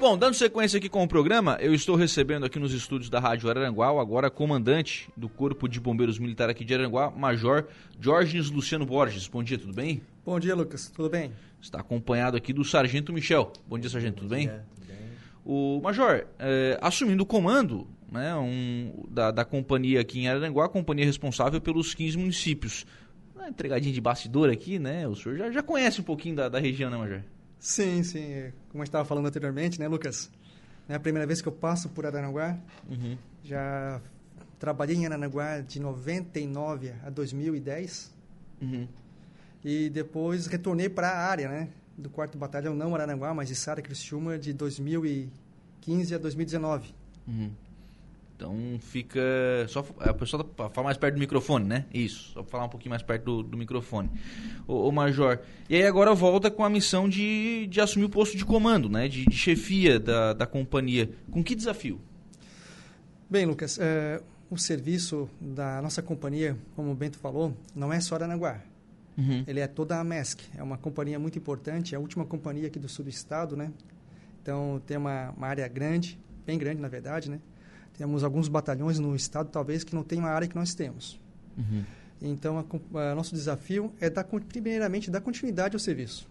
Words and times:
Bom, 0.00 0.16
dando 0.16 0.32
sequência 0.32 0.78
aqui 0.78 0.88
com 0.88 1.04
o 1.04 1.06
programa, 1.06 1.58
eu 1.60 1.74
estou 1.74 1.94
recebendo 1.94 2.46
aqui 2.46 2.58
nos 2.58 2.72
estúdios 2.72 3.10
da 3.10 3.20
Rádio 3.20 3.50
Araranguá 3.50 3.88
agora 4.00 4.30
comandante 4.30 5.10
do 5.14 5.28
Corpo 5.28 5.68
de 5.68 5.78
Bombeiros 5.78 6.18
Militar 6.18 6.48
aqui 6.48 6.64
de 6.64 6.72
Araranguá, 6.72 7.10
Major 7.10 7.66
Jorge 8.00 8.40
Luciano 8.40 8.86
Borges. 8.86 9.28
Bom 9.28 9.42
dia, 9.42 9.58
tudo 9.58 9.74
bem? 9.74 10.00
Bom 10.24 10.40
dia, 10.40 10.54
Lucas. 10.54 10.88
Tudo 10.88 11.10
bem? 11.10 11.32
Está 11.60 11.80
acompanhado 11.80 12.34
aqui 12.34 12.50
do 12.50 12.64
Sargento 12.64 13.12
Michel. 13.12 13.52
Bom 13.68 13.78
dia, 13.78 13.90
Sargento, 13.90 14.22
tudo 14.22 14.30
bem? 14.30 14.48
Tudo 14.48 14.86
bem? 14.88 14.96
O 15.44 15.82
Major, 15.82 16.24
é, 16.38 16.78
assumindo 16.80 17.22
o 17.22 17.26
comando 17.26 17.86
né, 18.10 18.34
um, 18.36 19.04
da, 19.06 19.30
da 19.30 19.44
companhia 19.44 20.00
aqui 20.00 20.20
em 20.20 20.28
Araranguá, 20.28 20.64
a 20.64 20.70
companhia 20.70 21.04
responsável 21.04 21.60
pelos 21.60 21.92
15 21.92 22.16
municípios. 22.16 22.86
Uma 23.36 23.50
entregadinha 23.50 23.92
de 23.92 24.00
bastidor 24.00 24.48
aqui, 24.48 24.78
né? 24.78 25.06
O 25.06 25.14
senhor 25.14 25.36
já, 25.36 25.50
já 25.50 25.62
conhece 25.62 26.00
um 26.00 26.04
pouquinho 26.04 26.36
da, 26.36 26.48
da 26.48 26.58
região, 26.58 26.90
né, 26.90 26.96
Major? 26.96 27.22
Sim, 27.60 28.02
sim. 28.02 28.50
Como 28.70 28.82
eu 28.82 28.84
estava 28.84 29.04
falando 29.04 29.26
anteriormente, 29.26 29.78
né, 29.78 29.86
Lucas? 29.86 30.30
É 30.88 30.94
a 30.94 31.00
primeira 31.00 31.26
vez 31.26 31.40
que 31.42 31.46
eu 31.46 31.52
passo 31.52 31.90
por 31.90 32.06
Aranaguá. 32.06 32.58
Uhum. 32.88 33.16
Já 33.44 34.00
trabalhei 34.58 34.96
em 34.96 35.06
Aranaguá 35.06 35.60
de 35.60 35.78
99 35.78 36.92
a 37.04 37.10
2010. 37.10 38.10
Uhum. 38.62 38.88
E 39.62 39.90
depois 39.90 40.46
retornei 40.46 40.88
para 40.88 41.10
a 41.10 41.18
área, 41.28 41.48
né? 41.48 41.68
Do 41.96 42.08
4 42.08 42.38
Batalhão, 42.38 42.74
não 42.74 42.94
Aranaguá, 42.94 43.34
mas 43.34 43.48
de 43.48 43.54
Sara 43.54 43.82
Criciúma, 43.82 44.38
de 44.38 44.54
2015 44.54 46.14
a 46.14 46.18
2019. 46.18 46.94
Uhum. 47.28 47.50
Então 48.40 48.78
fica. 48.80 49.20
Só 49.68 49.84
a 49.98 50.14
pessoa 50.14 50.42
tá, 50.42 50.70
fala 50.70 50.86
mais 50.86 50.96
perto 50.96 51.16
do 51.16 51.20
microfone, 51.20 51.66
né? 51.66 51.84
Isso, 51.92 52.32
só 52.32 52.42
falar 52.42 52.64
um 52.64 52.68
pouquinho 52.70 52.88
mais 52.88 53.02
perto 53.02 53.24
do, 53.24 53.42
do 53.42 53.58
microfone. 53.58 54.10
O, 54.66 54.88
o, 54.88 54.92
Major. 54.92 55.38
E 55.68 55.76
aí 55.76 55.86
agora 55.86 56.14
volta 56.14 56.50
com 56.50 56.64
a 56.64 56.70
missão 56.70 57.06
de, 57.06 57.66
de 57.66 57.82
assumir 57.82 58.06
o 58.06 58.08
posto 58.08 58.38
de 58.38 58.44
comando, 58.46 58.88
né? 58.88 59.08
De, 59.08 59.26
de 59.26 59.36
chefia 59.36 60.00
da, 60.00 60.32
da 60.32 60.46
companhia. 60.46 61.10
Com 61.30 61.44
que 61.44 61.54
desafio? 61.54 62.00
Bem, 63.28 63.44
Lucas, 63.44 63.78
é, 63.78 64.22
o 64.50 64.56
serviço 64.56 65.28
da 65.38 65.82
nossa 65.82 66.00
companhia, 66.00 66.56
como 66.74 66.90
o 66.90 66.94
Bento 66.94 67.18
falou, 67.18 67.54
não 67.74 67.92
é 67.92 68.00
só 68.00 68.14
Aranaguá. 68.14 68.62
Uhum. 69.18 69.44
Ele 69.46 69.60
é 69.60 69.66
toda 69.66 70.00
a 70.00 70.02
MESC. 70.02 70.44
É 70.56 70.62
uma 70.62 70.78
companhia 70.78 71.18
muito 71.18 71.36
importante, 71.36 71.94
é 71.94 71.98
a 71.98 72.00
última 72.00 72.24
companhia 72.24 72.68
aqui 72.68 72.78
do 72.78 72.88
sul 72.88 73.04
do 73.04 73.10
estado, 73.10 73.54
né? 73.54 73.70
Então 74.42 74.80
tem 74.86 74.96
uma, 74.96 75.30
uma 75.36 75.46
área 75.46 75.68
grande, 75.68 76.18
bem 76.46 76.56
grande 76.56 76.80
na 76.80 76.88
verdade, 76.88 77.30
né? 77.30 77.38
Temos 77.96 78.24
alguns 78.24 78.48
batalhões 78.48 78.98
no 78.98 79.14
estado, 79.14 79.50
talvez, 79.50 79.84
que 79.84 79.94
não 79.94 80.02
tem 80.02 80.18
uma 80.18 80.30
área 80.30 80.48
que 80.48 80.56
nós 80.56 80.74
temos. 80.74 81.20
Uhum. 81.56 81.84
Então, 82.22 82.58
a, 82.58 83.10
a 83.10 83.14
nosso 83.14 83.34
desafio 83.34 83.92
é, 84.00 84.10
dar, 84.10 84.24
primeiramente, 84.24 85.10
dar 85.10 85.20
continuidade 85.20 85.74
ao 85.74 85.80
serviço. 85.80 86.28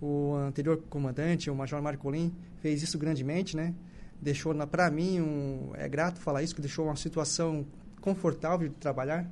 O 0.00 0.34
anterior 0.34 0.82
comandante, 0.88 1.50
o 1.50 1.54
Major 1.54 1.80
Marcolin, 1.82 2.32
fez 2.60 2.82
isso 2.82 2.98
grandemente, 2.98 3.56
né? 3.56 3.74
Deixou, 4.20 4.54
para 4.66 4.90
mim, 4.90 5.20
um, 5.20 5.72
é 5.74 5.88
grato 5.88 6.20
falar 6.20 6.42
isso, 6.42 6.54
que 6.54 6.60
deixou 6.60 6.86
uma 6.86 6.96
situação 6.96 7.66
confortável 8.00 8.68
de 8.68 8.74
trabalhar. 8.74 9.28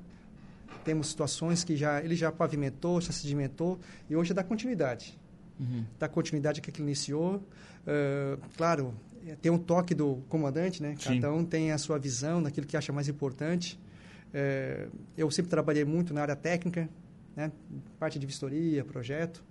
Temos 0.84 1.08
situações 1.08 1.64
que 1.64 1.76
já 1.76 2.02
ele 2.02 2.14
já 2.14 2.30
pavimentou, 2.30 3.00
já 3.00 3.12
sedimentou, 3.12 3.78
e 4.08 4.16
hoje 4.16 4.32
é 4.32 4.34
dar 4.34 4.44
continuidade. 4.44 5.18
Uhum. 5.58 5.84
Dar 5.98 6.08
continuidade 6.08 6.60
que 6.60 6.70
ele 6.70 6.82
iniciou. 6.82 7.36
Uh, 7.36 8.38
claro, 8.56 8.94
tem 9.36 9.50
um 9.52 9.58
toque 9.58 9.94
do 9.94 10.16
comandante, 10.28 10.82
né? 10.82 10.94
Sim. 10.98 11.20
Cada 11.20 11.32
um 11.32 11.44
tem 11.44 11.72
a 11.72 11.78
sua 11.78 11.98
visão 11.98 12.40
naquilo 12.40 12.66
que 12.66 12.76
acha 12.76 12.92
mais 12.92 13.08
importante. 13.08 13.78
É, 14.32 14.88
eu 15.16 15.30
sempre 15.30 15.50
trabalhei 15.50 15.84
muito 15.84 16.12
na 16.12 16.22
área 16.22 16.36
técnica, 16.36 16.88
né? 17.36 17.50
Parte 17.98 18.18
de 18.18 18.26
vistoria, 18.26 18.84
projeto. 18.84 19.42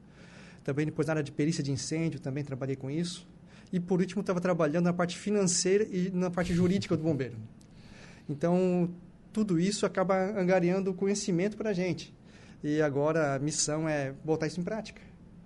Também 0.63 0.85
depois 0.85 1.07
na 1.07 1.13
área 1.13 1.23
de 1.23 1.31
perícia 1.31 1.63
de 1.63 1.71
incêndio, 1.71 2.19
também 2.19 2.43
trabalhei 2.43 2.75
com 2.75 2.89
isso. 2.91 3.27
E 3.71 3.79
por 3.79 3.99
último, 3.99 4.21
estava 4.21 4.39
trabalhando 4.39 4.85
na 4.85 4.93
parte 4.93 5.17
financeira 5.17 5.83
e 5.89 6.09
na 6.13 6.29
parte 6.29 6.53
jurídica 6.53 6.95
do 6.95 7.03
bombeiro. 7.03 7.35
Então, 8.29 8.89
tudo 9.33 9.59
isso 9.59 9.85
acaba 9.85 10.15
angariando 10.39 10.93
conhecimento 10.93 11.57
para 11.57 11.69
a 11.69 11.73
gente. 11.73 12.13
E 12.63 12.81
agora 12.81 13.35
a 13.35 13.39
missão 13.39 13.87
é 13.87 14.13
botar 14.23 14.47
isso 14.47 14.59
em 14.59 14.63
prática, 14.63 15.01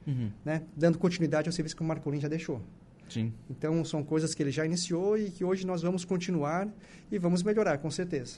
Uhum. 0.08 0.32
né? 0.44 0.64
Dando 0.76 0.98
continuidade 0.98 1.48
ao 1.48 1.54
serviço 1.54 1.76
que 1.76 1.82
o 1.82 1.86
Marcolin 1.86 2.20
já 2.20 2.28
deixou. 2.28 2.62
Sim. 3.12 3.34
Então, 3.50 3.84
são 3.84 4.04
coisas 4.04 4.34
que 4.34 4.42
ele 4.42 4.52
já 4.52 4.66
iniciou 4.66 5.18
e 5.18 5.30
que 5.30 5.44
hoje 5.44 5.68
nós 5.68 5.82
vamos 5.82 6.06
continuar 6.06 6.66
e 7.12 7.18
vamos 7.18 7.44
melhorar, 7.44 7.78
com 7.78 7.92
certeza. 7.92 8.38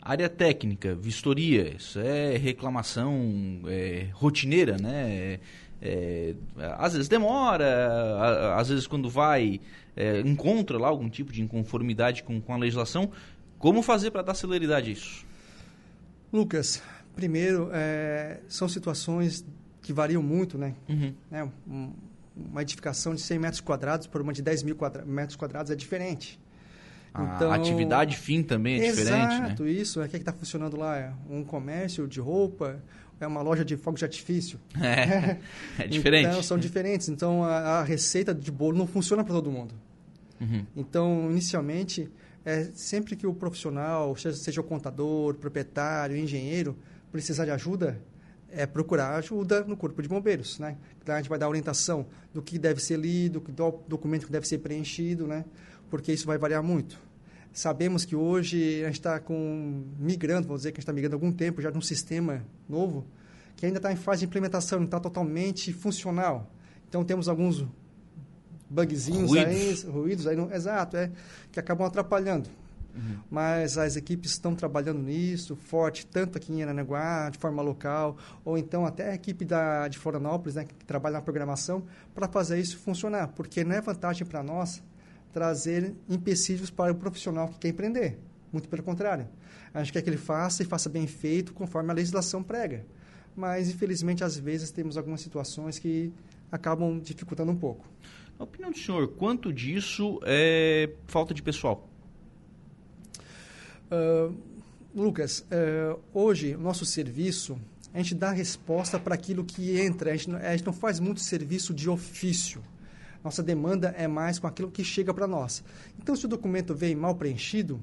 Área 0.00 0.30
técnica, 0.30 0.94
vistoria, 0.94 1.74
isso 1.76 2.00
é 2.00 2.38
reclamação 2.38 3.60
é, 3.66 4.08
rotineira, 4.12 4.78
né? 4.78 5.40
É, 5.82 6.34
às 6.78 6.94
vezes 6.94 7.08
demora, 7.08 8.56
às 8.56 8.70
vezes 8.70 8.86
quando 8.86 9.10
vai, 9.10 9.60
é, 9.94 10.20
encontra 10.20 10.78
lá 10.78 10.88
algum 10.88 11.10
tipo 11.10 11.30
de 11.30 11.42
inconformidade 11.42 12.22
com, 12.22 12.40
com 12.40 12.54
a 12.54 12.56
legislação. 12.56 13.10
Como 13.58 13.82
fazer 13.82 14.10
para 14.10 14.22
dar 14.22 14.34
celeridade 14.34 14.88
a 14.88 14.92
isso? 14.92 15.26
Lucas, 16.32 16.82
primeiro, 17.14 17.68
é, 17.72 18.40
são 18.48 18.68
situações 18.68 19.44
que 19.82 19.92
variam 19.92 20.22
muito, 20.22 20.56
né? 20.56 20.74
Uhum. 20.88 21.14
É, 21.30 21.44
um, 21.68 21.92
uma 22.36 22.62
edificação 22.62 23.14
de 23.14 23.20
100 23.20 23.38
metros 23.38 23.60
quadrados 23.60 24.06
por 24.06 24.20
uma 24.20 24.32
de 24.32 24.42
10 24.42 24.62
mil 24.62 24.76
quadra 24.76 25.04
metros 25.04 25.36
quadrados 25.36 25.70
é 25.70 25.76
diferente. 25.76 26.38
Então, 27.16 27.52
a 27.52 27.54
atividade 27.54 28.16
fim 28.16 28.42
também 28.42 28.80
é 28.80 28.90
diferente, 28.90 29.34
Exato, 29.34 29.62
né? 29.62 29.70
isso. 29.70 30.02
O 30.02 30.08
que 30.08 30.16
é 30.16 30.18
está 30.18 30.32
funcionando 30.32 30.76
lá? 30.76 30.96
É 30.98 31.12
um 31.30 31.44
comércio 31.44 32.08
de 32.08 32.18
roupa, 32.18 32.82
é 33.20 33.26
uma 33.26 33.40
loja 33.40 33.64
de 33.64 33.76
fogos 33.76 34.00
de 34.00 34.04
artifício. 34.04 34.58
É, 34.82 35.38
é 35.78 35.86
diferente. 35.86 36.28
Então, 36.28 36.42
são 36.42 36.58
diferentes. 36.58 37.08
Então, 37.08 37.44
a, 37.44 37.78
a 37.78 37.84
receita 37.84 38.34
de 38.34 38.50
bolo 38.50 38.76
não 38.76 38.86
funciona 38.86 39.22
para 39.22 39.32
todo 39.32 39.48
mundo. 39.48 39.74
Uhum. 40.40 40.66
Então, 40.74 41.30
inicialmente, 41.30 42.10
é 42.44 42.64
sempre 42.74 43.14
que 43.14 43.28
o 43.28 43.32
profissional, 43.32 44.16
seja, 44.16 44.36
seja 44.36 44.60
o 44.60 44.64
contador, 44.64 45.34
proprietário, 45.34 46.16
engenheiro, 46.16 46.76
precisar 47.12 47.44
de 47.44 47.52
ajuda, 47.52 48.00
é 48.56 48.66
procurar 48.66 49.16
ajuda 49.16 49.64
no 49.64 49.76
corpo 49.76 50.00
de 50.00 50.08
bombeiros, 50.08 50.58
né? 50.58 50.76
Lá 51.06 51.14
a 51.14 51.16
gente 51.18 51.28
vai 51.28 51.38
dar 51.38 51.48
orientação 51.48 52.06
do 52.32 52.40
que 52.40 52.58
deve 52.58 52.80
ser 52.82 52.98
lido, 52.98 53.40
do 53.40 53.80
documento 53.88 54.26
que 54.26 54.32
deve 54.32 54.46
ser 54.46 54.58
preenchido, 54.58 55.26
né? 55.26 55.44
Porque 55.90 56.12
isso 56.12 56.26
vai 56.26 56.38
variar 56.38 56.62
muito. 56.62 56.98
Sabemos 57.52 58.04
que 58.04 58.16
hoje 58.16 58.82
a 58.82 58.86
gente 58.86 58.96
está 58.96 59.20
com 59.20 59.84
migrando, 59.98 60.48
vamos 60.48 60.62
dizer 60.62 60.72
que 60.72 60.76
a 60.76 60.80
gente 60.80 60.84
está 60.84 60.92
migrando 60.92 61.14
há 61.14 61.18
algum 61.18 61.32
tempo 61.32 61.62
já 61.62 61.70
de 61.70 61.78
um 61.78 61.82
sistema 61.82 62.44
novo 62.68 63.06
que 63.56 63.64
ainda 63.66 63.78
está 63.78 63.92
em 63.92 63.96
fase 63.96 64.20
de 64.20 64.26
implementação, 64.26 64.78
não 64.78 64.86
está 64.86 64.98
totalmente 64.98 65.72
funcional. 65.72 66.50
Então 66.88 67.04
temos 67.04 67.28
alguns 67.28 67.64
bugzinhos 68.68 69.30
Ruídos. 69.30 69.84
aí, 69.84 69.90
ruídos 69.90 70.26
aí, 70.26 70.36
não, 70.36 70.52
exato, 70.52 70.96
é 70.96 71.10
que 71.52 71.60
acabam 71.60 71.86
atrapalhando. 71.86 72.48
Uhum. 72.94 73.18
Mas 73.30 73.76
as 73.76 73.96
equipes 73.96 74.32
estão 74.32 74.54
trabalhando 74.54 75.02
nisso, 75.02 75.56
forte, 75.56 76.06
tanto 76.06 76.38
aqui 76.38 76.52
em 76.52 76.62
Aranaguá, 76.62 77.28
de 77.30 77.38
forma 77.38 77.60
local, 77.62 78.16
ou 78.44 78.56
então 78.56 78.86
até 78.86 79.10
a 79.10 79.14
equipe 79.14 79.44
da, 79.44 79.88
de 79.88 79.98
Florianópolis, 79.98 80.54
né, 80.54 80.64
que 80.64 80.74
trabalha 80.84 81.14
na 81.14 81.22
programação, 81.22 81.84
para 82.14 82.28
fazer 82.28 82.58
isso 82.58 82.78
funcionar. 82.78 83.28
Porque 83.28 83.64
não 83.64 83.74
é 83.74 83.80
vantagem 83.80 84.26
para 84.26 84.42
nós 84.42 84.82
trazer 85.32 85.94
empecilhos 86.08 86.70
para 86.70 86.92
o 86.92 86.94
profissional 86.94 87.48
que 87.48 87.58
quer 87.58 87.68
empreender. 87.68 88.18
Muito 88.52 88.68
pelo 88.68 88.84
contrário. 88.84 89.28
A 89.72 89.82
gente 89.82 89.92
quer 89.92 90.02
que 90.02 90.08
ele 90.08 90.16
faça 90.16 90.62
e 90.62 90.66
faça 90.66 90.88
bem 90.88 91.08
feito, 91.08 91.52
conforme 91.52 91.90
a 91.90 91.94
legislação 91.94 92.40
prega. 92.40 92.86
Mas, 93.34 93.68
infelizmente, 93.68 94.22
às 94.22 94.38
vezes 94.38 94.70
temos 94.70 94.96
algumas 94.96 95.20
situações 95.20 95.80
que 95.80 96.12
acabam 96.52 97.00
dificultando 97.00 97.50
um 97.50 97.56
pouco. 97.56 97.84
Na 98.38 98.44
opinião 98.44 98.70
do 98.70 98.78
senhor, 98.78 99.08
quanto 99.08 99.52
disso 99.52 100.20
é 100.24 100.90
falta 101.06 101.34
de 101.34 101.42
pessoal? 101.42 101.88
Uh, 103.90 104.34
Lucas, 104.94 105.40
uh, 105.40 105.98
hoje 106.12 106.54
o 106.54 106.60
nosso 106.60 106.84
serviço, 106.84 107.58
a 107.92 107.98
gente 107.98 108.14
dá 108.14 108.30
resposta 108.30 108.98
para 108.98 109.14
aquilo 109.14 109.44
que 109.44 109.80
entra, 109.80 110.10
a 110.10 110.16
gente, 110.16 110.30
não, 110.30 110.38
a 110.38 110.56
gente 110.56 110.66
não 110.66 110.72
faz 110.72 111.00
muito 111.00 111.20
serviço 111.20 111.74
de 111.74 111.90
ofício. 111.90 112.62
Nossa 113.24 113.42
demanda 113.42 113.94
é 113.96 114.06
mais 114.06 114.38
com 114.38 114.46
aquilo 114.46 114.70
que 114.70 114.84
chega 114.84 115.12
para 115.12 115.26
nós. 115.26 115.64
Então, 115.98 116.14
se 116.14 116.26
o 116.26 116.28
documento 116.28 116.74
vem 116.74 116.94
mal 116.94 117.14
preenchido, 117.14 117.80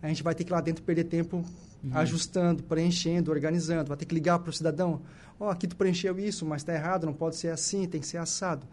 a 0.00 0.08
gente 0.08 0.22
vai 0.22 0.34
ter 0.34 0.44
que 0.44 0.50
ir 0.50 0.54
lá 0.54 0.60
dentro 0.60 0.82
perder 0.82 1.04
tempo 1.04 1.44
uhum. 1.84 1.90
ajustando, 1.92 2.62
preenchendo, 2.62 3.30
organizando. 3.30 3.88
Vai 3.88 3.96
ter 3.96 4.06
que 4.06 4.14
ligar 4.14 4.38
para 4.38 4.50
o 4.50 4.52
cidadão. 4.52 5.02
Ó, 5.38 5.46
oh, 5.46 5.50
aqui 5.50 5.66
tu 5.66 5.76
preencheu 5.76 6.18
isso, 6.18 6.46
mas 6.46 6.62
está 6.62 6.74
errado, 6.74 7.04
não 7.04 7.12
pode 7.12 7.36
ser 7.36 7.48
assim, 7.48 7.86
tem 7.86 8.00
que 8.00 8.06
ser 8.06 8.18
assado. 8.18 8.66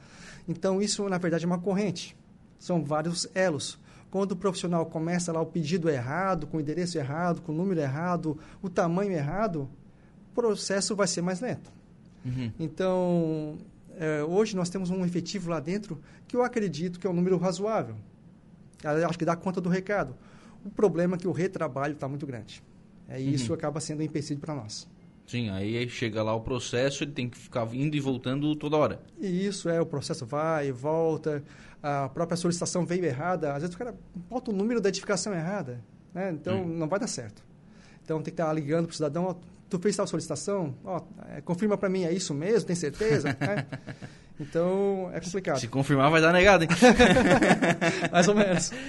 Então, 0.47 0.81
isso, 0.81 1.07
na 1.09 1.17
verdade, 1.17 1.43
é 1.43 1.47
uma 1.47 1.59
corrente. 1.59 2.15
São 2.57 2.83
vários 2.83 3.27
elos. 3.35 3.77
Quando 4.11 4.33
o 4.33 4.35
profissional 4.35 4.85
começa 4.85 5.31
lá 5.31 5.41
o 5.41 5.45
pedido 5.45 5.89
errado, 5.89 6.45
com 6.45 6.57
o 6.57 6.59
endereço 6.59 6.97
errado, 6.97 7.41
com 7.41 7.53
o 7.53 7.55
número 7.55 7.79
errado, 7.79 8.37
o 8.61 8.69
tamanho 8.69 9.13
errado, 9.13 9.69
o 10.29 10.35
processo 10.35 10.95
vai 10.95 11.07
ser 11.07 11.21
mais 11.21 11.39
lento. 11.39 11.71
Uhum. 12.25 12.51
Então, 12.59 13.57
é, 13.97 14.21
hoje 14.23 14.53
nós 14.55 14.69
temos 14.69 14.89
um 14.89 15.05
efetivo 15.05 15.49
lá 15.49 15.61
dentro 15.61 15.97
que 16.27 16.35
eu 16.35 16.43
acredito 16.43 16.99
que 16.99 17.07
é 17.07 17.09
um 17.09 17.13
número 17.13 17.37
razoável. 17.37 17.95
Eu 18.83 19.07
acho 19.07 19.17
que 19.17 19.25
dá 19.25 19.35
conta 19.35 19.61
do 19.61 19.69
recado. 19.69 20.13
O 20.65 20.69
problema 20.69 21.15
é 21.15 21.17
que 21.17 21.27
o 21.27 21.31
retrabalho 21.31 21.93
está 21.93 22.07
muito 22.07 22.27
grande. 22.27 22.61
É, 23.07 23.17
Uhum. 23.17 23.29
isso 23.29 23.53
acaba 23.53 23.79
sendo 23.79 23.99
um 23.99 24.03
empecilho 24.03 24.39
para 24.39 24.53
nós. 24.53 24.87
Sim, 25.31 25.49
aí 25.49 25.87
chega 25.87 26.21
lá 26.21 26.35
o 26.35 26.41
processo, 26.41 27.05
ele 27.05 27.13
tem 27.13 27.29
que 27.29 27.37
ficar 27.37 27.65
indo 27.73 27.95
e 27.95 28.01
voltando 28.01 28.53
toda 28.53 28.75
hora. 28.75 29.01
E 29.17 29.47
isso 29.47 29.69
é, 29.69 29.79
o 29.79 29.85
processo 29.85 30.25
vai 30.25 30.67
e 30.67 30.73
volta, 30.73 31.41
a 31.81 32.09
própria 32.09 32.35
solicitação 32.35 32.85
veio 32.85 33.05
errada, 33.05 33.53
às 33.53 33.61
vezes 33.61 33.73
o 33.73 33.77
cara 33.77 33.95
bota 34.29 34.51
o 34.51 34.53
número 34.53 34.81
da 34.81 34.89
edificação 34.89 35.33
errada, 35.33 35.81
né? 36.13 36.31
Então 36.33 36.63
hum. 36.63 36.67
não 36.67 36.85
vai 36.85 36.99
dar 36.99 37.07
certo. 37.07 37.41
Então 38.03 38.17
tem 38.17 38.25
que 38.25 38.41
estar 38.41 38.51
ligando 38.51 38.87
para 38.87 38.91
o 38.91 38.95
cidadão, 38.95 39.23
ó, 39.23 39.35
tu 39.69 39.79
fez 39.79 39.95
tal 39.95 40.05
solicitação, 40.05 40.75
ó, 40.83 41.01
é, 41.29 41.39
confirma 41.39 41.77
para 41.77 41.87
mim, 41.87 42.03
é 42.03 42.11
isso 42.11 42.33
mesmo, 42.33 42.67
tem 42.67 42.75
certeza? 42.75 43.29
né? 43.39 43.65
Então, 44.39 45.11
é 45.13 45.19
complicado. 45.19 45.59
Se 45.59 45.67
confirmar, 45.67 46.09
vai 46.09 46.21
dar 46.21 46.33
negado, 46.33 46.63
hein? 46.63 46.69
Mais 48.11 48.27
ou 48.27 48.35
menos. 48.35 48.71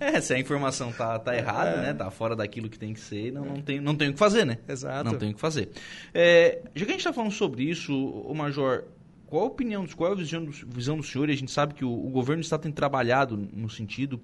É, 0.00 0.20
se 0.20 0.32
a 0.32 0.38
informação 0.38 0.92
tá, 0.92 1.18
tá 1.18 1.36
errada, 1.36 1.70
é. 1.70 1.82
né? 1.82 1.94
Tá 1.94 2.10
fora 2.10 2.36
daquilo 2.36 2.68
que 2.68 2.78
tem 2.78 2.94
que 2.94 3.00
ser, 3.00 3.32
não, 3.32 3.44
não, 3.44 3.60
tem, 3.60 3.80
não 3.80 3.94
tem 3.96 4.08
o 4.08 4.12
que 4.12 4.18
fazer, 4.18 4.44
né? 4.44 4.58
Exato. 4.68 5.04
Não 5.04 5.18
tem 5.18 5.30
o 5.30 5.34
que 5.34 5.40
fazer. 5.40 5.70
É, 6.14 6.62
já 6.74 6.84
que 6.84 6.90
a 6.90 6.94
gente 6.94 7.00
está 7.00 7.12
falando 7.12 7.32
sobre 7.32 7.64
isso, 7.64 7.92
o 7.92 8.32
Major, 8.32 8.84
qual 9.26 9.42
a 9.42 9.46
opinião, 9.46 9.84
qual 9.96 10.12
a 10.12 10.14
visão 10.14 10.44
do, 10.44 10.52
visão 10.52 10.96
do 10.96 11.02
senhor? 11.02 11.28
E 11.28 11.32
a 11.32 11.36
gente 11.36 11.50
sabe 11.50 11.74
que 11.74 11.84
o, 11.84 11.90
o 11.90 12.10
governo 12.10 12.40
está 12.40 12.56
tendo 12.56 12.74
trabalhado 12.74 13.36
no 13.36 13.68
sentido 13.68 14.20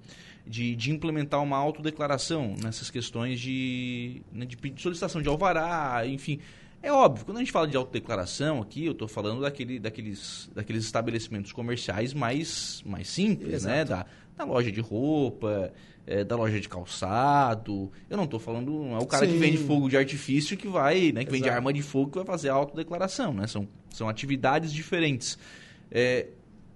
de, 0.47 0.75
de 0.75 0.91
implementar 0.91 1.43
uma 1.43 1.57
autodeclaração 1.57 2.55
nessas 2.63 2.89
questões 2.89 3.39
de, 3.39 4.21
né, 4.31 4.45
de 4.45 4.57
solicitação 4.81 5.21
de 5.21 5.27
alvará, 5.27 6.03
enfim 6.07 6.39
é 6.85 6.91
óbvio, 6.91 7.25
quando 7.25 7.37
a 7.37 7.39
gente 7.39 7.51
fala 7.51 7.67
de 7.67 7.75
autodeclaração 7.75 8.61
aqui, 8.61 8.85
eu 8.85 8.91
estou 8.91 9.07
falando 9.07 9.41
daquele, 9.41 9.79
daqueles, 9.79 10.47
daqueles 10.53 10.85
estabelecimentos 10.85 11.51
comerciais 11.51 12.13
mais, 12.13 12.83
mais 12.85 13.09
simples, 13.09 13.63
né? 13.63 13.81
Exato. 13.81 13.99
né? 13.99 14.05
Da, 14.05 14.05
da 14.37 14.43
loja 14.43 14.71
de 14.71 14.81
roupa, 14.81 15.73
é, 16.05 16.23
da 16.23 16.35
loja 16.35 16.59
de 16.59 16.69
calçado. 16.69 17.91
Eu 18.07 18.15
não 18.15 18.25
estou 18.25 18.39
falando, 18.39 18.85
é 18.89 18.99
o 18.99 19.05
cara 19.07 19.25
Sim. 19.25 19.33
que 19.33 19.37
vende 19.39 19.57
fogo 19.57 19.89
de 19.89 19.97
artifício 19.97 20.55
que 20.55 20.67
vai, 20.67 21.11
né? 21.11 21.23
Que 21.23 21.31
Exato. 21.31 21.31
vende 21.31 21.49
arma 21.49 21.73
de 21.73 21.81
fogo 21.81 22.11
que 22.11 22.17
vai 22.17 22.25
fazer 22.25 22.49
a 22.49 22.53
autodeclaração, 22.53 23.33
né? 23.33 23.47
São, 23.47 23.67
são 23.89 24.07
atividades 24.07 24.71
diferentes. 24.71 25.39
É, 25.89 26.27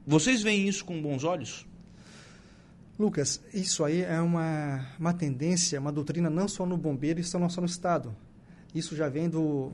vocês 0.08 0.42
veem 0.42 0.68
isso 0.68 0.84
com 0.86 1.00
bons 1.00 1.24
olhos? 1.24 1.68
Lucas, 2.98 3.40
isso 3.54 3.86
aí 3.86 4.02
é 4.02 4.20
uma, 4.20 4.88
uma 5.00 5.14
tendência, 5.14 5.80
uma 5.80 5.92
doutrina 5.92 6.32
não 6.32 6.48
só 6.48 6.66
no 6.66 6.76
bombeiro, 6.76 7.20
isso 7.20 7.38
não 7.38 7.48
só 7.48 7.62
no 7.62 7.68
Estado. 7.68 8.16
Isso 8.74 8.96
já 8.96 9.08
vem 9.08 9.30
do, 9.30 9.72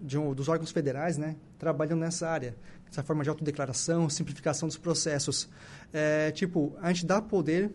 de 0.00 0.18
um, 0.18 0.34
dos 0.34 0.48
órgãos 0.48 0.70
federais, 0.70 1.18
né, 1.18 1.36
trabalhando 1.58 2.00
nessa 2.00 2.28
área, 2.28 2.56
essa 2.90 3.02
forma 3.02 3.22
de 3.22 3.30
autodeclaração, 3.30 4.08
simplificação 4.08 4.68
dos 4.68 4.76
processos. 4.76 5.48
É, 5.92 6.30
tipo, 6.30 6.76
a 6.80 6.92
gente 6.92 7.06
dá 7.06 7.20
poder 7.20 7.70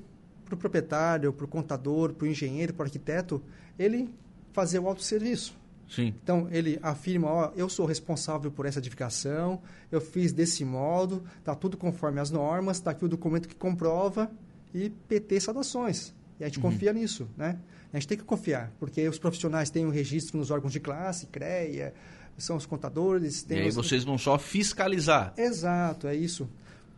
para 0.46 0.56
o 0.56 0.58
proprietário, 0.58 1.34
para 1.34 1.46
o 1.46 1.48
contador, 1.48 2.14
para 2.14 2.26
o 2.26 2.28
engenheiro, 2.28 2.74
para 2.74 2.84
o 2.84 2.86
arquiteto, 2.86 3.42
ele 3.78 4.14
fazer 4.52 4.80
o 4.80 4.88
autosserviço. 4.88 5.58
Sim. 5.90 6.14
Então, 6.24 6.48
ele 6.52 6.80
afirma, 6.82 7.28
ó, 7.28 7.52
eu 7.56 7.70
sou 7.70 7.86
responsável 7.86 8.52
por 8.52 8.66
essa 8.66 8.80
edificação, 8.80 9.62
eu 9.92 10.02
fiz 10.02 10.32
desse 10.32 10.66
modo, 10.66 11.24
está 11.38 11.54
tudo 11.54 11.78
conforme 11.78 12.20
as 12.20 12.32
normas, 12.32 12.78
está 12.78 12.92
aqui 12.92 13.06
o 13.06 13.08
documento 13.08 13.48
que 13.48 13.56
comprova 13.56 14.32
e 14.74 14.90
PT 14.90 15.40
saudações. 15.42 16.14
E 16.44 16.46
a 16.46 16.50
gente 16.50 16.58
uhum. 16.58 16.72
confia 16.72 16.92
nisso, 16.92 17.26
né? 17.38 17.58
A 17.94 17.98
gente 17.98 18.08
tem 18.10 18.18
que 18.18 18.24
confiar, 18.26 18.70
porque 18.78 19.08
os 19.08 19.18
profissionais 19.18 19.70
têm 19.70 19.86
o 19.86 19.88
um 19.88 19.92
registro 19.92 20.38
nos 20.38 20.52
órgãos 20.52 20.74
de 20.74 20.80
classe, 20.82 21.28
CREA, 21.28 21.94
são 22.38 22.58
os 22.58 22.66
contadores. 22.66 23.46
e 23.50 23.54
aí 23.54 23.70
os... 23.70 23.76
vocês 23.76 24.04
vão 24.04 24.18
só 24.18 24.38
fiscalizar. 24.38 25.34
Exato, 25.38 26.06
é 26.06 26.14
isso. 26.14 26.50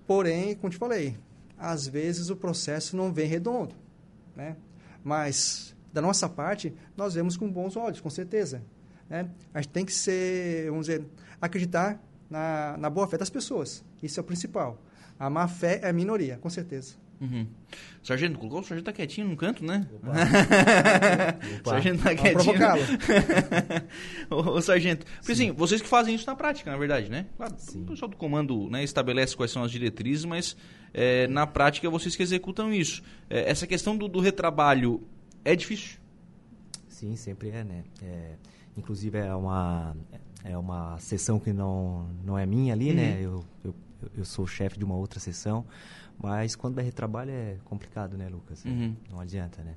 Porém, 0.07 0.55
como 0.55 0.71
te 0.71 0.77
falei, 0.77 1.15
às 1.59 1.87
vezes 1.87 2.31
o 2.31 2.35
processo 2.35 2.97
não 2.97 3.13
vem 3.13 3.27
redondo, 3.27 3.75
né? 4.35 4.55
Mas, 5.03 5.75
da 5.93 6.01
nossa 6.01 6.27
parte, 6.27 6.73
nós 6.97 7.13
vemos 7.13 7.37
com 7.37 7.47
bons 7.47 7.75
olhos, 7.75 8.01
com 8.01 8.09
certeza. 8.09 8.63
Né? 9.07 9.29
A 9.53 9.61
gente 9.61 9.71
tem 9.71 9.85
que 9.85 9.93
ser, 9.93 10.71
vamos 10.71 10.87
dizer, 10.87 11.05
acreditar 11.39 12.01
na, 12.27 12.77
na 12.79 12.89
boa 12.89 13.07
fé 13.07 13.15
das 13.15 13.29
pessoas. 13.29 13.83
Isso 14.01 14.19
é 14.19 14.21
o 14.21 14.23
principal. 14.23 14.81
A 15.19 15.29
má 15.29 15.47
fé 15.47 15.79
é 15.83 15.89
a 15.89 15.93
minoria, 15.93 16.37
com 16.37 16.49
certeza. 16.49 16.95
Uhum. 17.19 17.47
Sargento, 18.03 18.37
colocou 18.37 18.59
o 18.59 18.63
sargento 18.63 18.85
tá 18.85 18.93
quietinho 18.93 19.27
no 19.27 19.37
canto, 19.37 19.63
né? 19.63 19.87
Opa. 19.95 20.11
Opa. 21.59 21.69
sargento 21.71 22.03
tá 22.03 22.15
quietinho. 22.15 22.43
provocá-lo. 22.43 22.81
o, 24.29 24.61
sargento. 24.61 25.05
Porque 25.17 25.31
assim, 25.31 25.51
vocês 25.51 25.81
que 25.81 25.87
fazem 25.87 26.13
isso 26.13 26.27
na 26.27 26.35
prática, 26.35 26.69
na 26.69 26.77
verdade, 26.77 27.09
né? 27.09 27.25
Claro, 27.37 27.55
Sim. 27.57 27.83
o 27.83 27.85
pessoal 27.85 28.09
do 28.09 28.17
comando 28.17 28.69
né, 28.69 28.83
estabelece 28.83 29.35
quais 29.35 29.51
são 29.51 29.63
as 29.63 29.71
diretrizes, 29.71 30.25
mas 30.25 30.57
é, 30.93 31.27
na 31.27 31.47
prática 31.47 31.89
vocês 31.89 32.15
que 32.15 32.23
executam 32.23 32.73
isso. 32.73 33.01
É, 33.29 33.49
essa 33.49 33.65
questão 33.65 33.97
do, 33.97 34.07
do, 34.07 34.19
retrabalho 34.19 35.01
é 35.43 35.55
difícil? 35.55 35.97
Sim, 36.87 37.15
sempre 37.15 37.49
é, 37.49 37.63
né? 37.63 37.83
É, 38.03 38.35
inclusive 38.77 39.17
é 39.17 39.33
uma, 39.33 39.95
é 40.43 40.57
uma 40.57 40.97
sessão 40.99 41.39
que 41.39 41.51
não, 41.51 42.07
não 42.23 42.37
é 42.37 42.45
minha 42.45 42.73
ali, 42.73 42.93
né? 42.93 43.03
uhum. 43.03 43.09
né? 43.09 43.21
Eu, 43.21 43.45
eu, 43.63 43.75
eu 44.15 44.25
sou 44.25 44.45
chefe 44.45 44.77
de 44.77 44.85
uma 44.85 44.95
outra 44.95 45.19
sessão. 45.19 45.65
Mas 46.17 46.55
quando 46.55 46.79
é 46.79 46.81
retrabalho 46.81 47.31
é 47.31 47.57
complicado, 47.65 48.17
né, 48.17 48.29
Lucas? 48.29 48.63
Uhum. 48.63 48.95
Não 49.09 49.19
adianta, 49.19 49.61
né? 49.63 49.75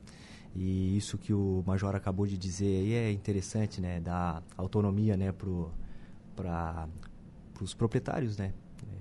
E 0.54 0.96
isso 0.96 1.18
que 1.18 1.32
o 1.32 1.62
Major 1.66 1.94
acabou 1.94 2.26
de 2.26 2.36
dizer 2.36 2.66
aí 2.66 2.92
é 2.94 3.12
interessante, 3.12 3.80
né? 3.80 4.00
Dar 4.00 4.42
autonomia, 4.56 5.16
né, 5.16 5.32
para 5.32 6.88
os 7.60 7.74
proprietários, 7.74 8.36
né? 8.36 8.52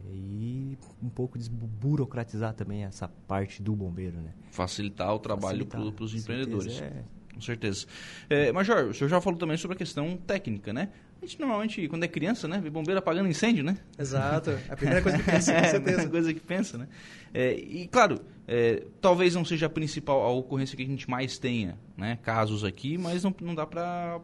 E 0.09 0.77
um 1.01 1.09
pouco 1.09 1.37
desburocratizar 1.37 2.53
também 2.53 2.83
essa 2.83 3.07
parte 3.07 3.61
do 3.61 3.75
bombeiro, 3.75 4.17
né? 4.17 4.33
Facilitar 4.51 5.13
o 5.13 5.19
trabalho 5.19 5.65
para 5.65 5.81
os 5.81 6.13
empreendedores. 6.13 6.81
É. 6.81 7.03
Com 7.33 7.41
certeza. 7.41 7.85
É, 8.29 8.51
Major, 8.51 8.87
o 8.87 8.93
senhor 8.95 9.09
já 9.09 9.21
falou 9.21 9.37
também 9.37 9.57
sobre 9.57 9.75
a 9.75 9.77
questão 9.77 10.17
técnica, 10.17 10.73
né? 10.73 10.89
A 11.21 11.25
gente 11.25 11.39
normalmente, 11.39 11.87
quando 11.87 12.03
é 12.03 12.07
criança, 12.07 12.47
né, 12.47 12.59
vê 12.61 12.69
bombeiro 12.69 12.99
apagando 12.99 13.27
incêndio, 13.27 13.63
né? 13.63 13.77
Exato. 13.97 14.51
É 14.51 14.59
a 14.69 14.75
primeira 14.77 15.01
coisa 15.01 15.17
que 15.17 15.23
pensa, 15.23 15.53
com 15.53 15.59
certeza. 15.59 15.75
É 15.75 15.77
a 15.77 15.81
primeira 15.81 16.09
coisa 16.09 16.33
que 16.33 16.39
pensa, 16.39 16.77
né? 16.77 16.87
É, 17.33 17.53
e, 17.53 17.87
claro, 17.87 18.21
é, 18.47 18.83
talvez 19.01 19.33
não 19.35 19.43
seja 19.43 19.65
a 19.65 19.69
principal, 19.69 20.21
a 20.21 20.29
ocorrência 20.29 20.77
que 20.77 20.83
a 20.83 20.85
gente 20.85 21.09
mais 21.09 21.37
tenha, 21.37 21.77
né? 21.97 22.17
Casos 22.21 22.63
aqui, 22.63 22.97
mas 22.97 23.23
não, 23.23 23.35
não 23.41 23.55
dá 23.55 23.65
para 23.65 24.21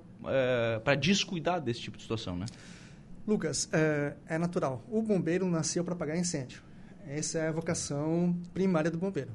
é, 0.86 0.96
descuidar 0.96 1.60
desse 1.60 1.82
tipo 1.82 1.98
de 1.98 2.04
situação, 2.04 2.38
né? 2.38 2.46
Lucas, 3.28 3.70
é, 3.72 4.14
é 4.28 4.38
natural. 4.38 4.84
O 4.90 5.02
bombeiro 5.02 5.48
nasceu 5.50 5.84
para 5.84 5.94
apagar 5.94 6.18
incêndio. 6.18 6.62
Essa 7.08 7.40
é 7.40 7.48
a 7.48 7.52
vocação 7.52 8.36
primária 8.54 8.92
do 8.92 8.98
bombeiro. 8.98 9.32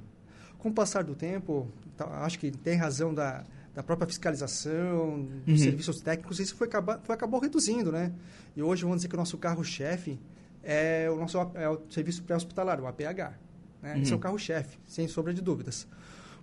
Com 0.59 0.69
o 0.69 0.73
passar 0.73 1.05
do 1.05 1.15
tempo, 1.15 1.71
tá, 1.97 2.07
acho 2.25 2.39
que 2.39 2.51
tem 2.51 2.77
razão 2.77 3.15
da 3.15 3.45
da 3.75 3.83
própria 3.83 4.07
fiscalização, 4.07 5.23
dos 5.47 5.59
uhum. 5.61 5.65
serviços 5.65 6.01
técnicos, 6.01 6.41
isso 6.41 6.57
foi, 6.57 6.69
foi 7.03 7.15
acabou 7.15 7.41
reduzindo, 7.41 7.93
né? 7.93 8.13
E 8.57 8.63
hoje 8.63 8.83
vamos 8.83 8.99
dizer 8.99 9.09
que 9.09 9.15
o 9.15 9.19
nosso 9.19 9.39
carro-chefe 9.39 10.19
é 10.63 11.09
o 11.11 11.17
nosso 11.17 11.39
é 11.55 11.69
o 11.69 11.81
serviço 11.89 12.23
pré-hospitalar, 12.23 12.81
o 12.81 12.87
APH. 12.87 13.39
Né? 13.83 13.95
Uhum. 13.95 14.03
Esse 14.03 14.11
é 14.11 14.15
o 14.15 14.17
uhum. 14.17 14.21
carro-chefe, 14.21 14.79
sem 14.87 15.07
sombra 15.07 15.33
de 15.33 15.41
dúvidas. 15.41 15.87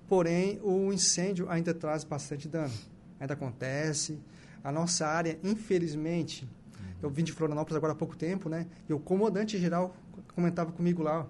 Porém, 0.07 0.59
o 0.63 0.93
incêndio 0.93 1.49
ainda 1.49 1.73
traz 1.73 2.03
bastante 2.03 2.47
dano. 2.47 2.73
Ainda 3.19 3.33
acontece. 3.33 4.19
A 4.63 4.71
nossa 4.71 5.07
área, 5.07 5.37
infelizmente, 5.43 6.47
uhum. 6.79 6.85
eu 7.03 7.09
vim 7.09 7.23
de 7.23 7.31
Florianópolis 7.31 7.75
agora 7.75 7.93
há 7.93 7.95
pouco 7.95 8.15
tempo, 8.15 8.49
né? 8.49 8.67
E 8.87 8.93
o 8.93 8.99
comandante 8.99 9.57
geral 9.57 9.95
comentava 10.33 10.71
comigo 10.71 11.01
lá, 11.01 11.27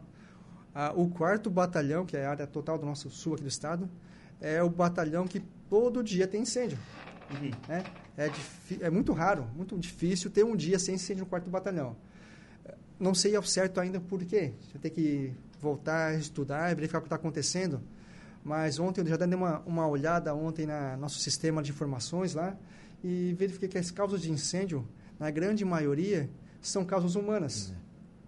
o 0.96 1.08
quarto 1.08 1.50
batalhão, 1.50 2.06
que 2.06 2.18
é 2.18 2.26
a 2.26 2.32
área 2.32 2.48
total 2.48 2.78
do 2.78 2.86
nosso 2.86 3.10
sul 3.10 3.36
aqui 3.36 3.44
do 3.44 3.50
estado, 3.50 3.90
é 4.40 4.62
o 4.62 4.70
batalhão 4.70 5.26
que 5.28 5.40
todo 5.70 6.04
dia 6.04 6.28
tem 6.28 6.42
incêndio. 6.42 6.78
Uhum. 7.32 7.52
Né? 7.68 7.84
É, 8.18 8.32
é, 8.82 8.90
muito 8.90 9.12
raro, 9.12 9.48
muito 9.56 9.78
difícil 9.78 10.30
ter 10.30 10.44
um 10.44 10.56
dia 10.56 10.80
sem 10.80 10.96
incêndio 10.96 11.24
no 11.24 11.30
quarto 11.30 11.50
batalhão. 11.50 11.96
Não 13.00 13.14
sei 13.14 13.36
ao 13.36 13.44
certo 13.44 13.80
ainda 13.80 14.00
por 14.00 14.24
quê. 14.24 14.54
Você 14.72 14.80
tem 14.80 14.92
que 14.92 15.34
voltar, 15.60 16.18
estudar, 16.18 16.74
verificar 16.76 17.00
o 17.00 17.02
que 17.02 17.08
está 17.08 17.18
acontecendo. 17.18 17.82
Mas 18.44 18.80
ontem 18.80 19.02
eu 19.02 19.08
já 19.08 19.18
dei 19.18 19.36
uma, 19.36 19.60
uma 19.66 19.88
olhada 19.88 20.34
ontem 20.34 20.66
no 20.66 20.98
nosso 20.98 21.20
sistema 21.20 21.64
de 21.64 21.72
informações 21.72 22.34
lá 22.34 22.56
e 23.04 23.36
verifiquei 23.38 23.68
que 23.68 23.78
as 23.78 23.92
causas 23.92 24.22
de 24.22 24.32
incêndio, 24.32 24.88
na 25.20 25.30
grande 25.32 25.66
maioria, 25.66 26.30
são 26.62 26.86
causas 26.86 27.16
humanas. 27.16 27.74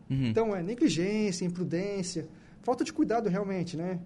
Uhum. 0.10 0.28
Então, 0.28 0.56
é 0.56 0.64
negligência, 0.64 1.46
imprudência, 1.46 2.28
falta 2.62 2.84
de 2.84 2.92
cuidado 2.92 3.30
realmente, 3.30 3.78
né? 3.78 4.00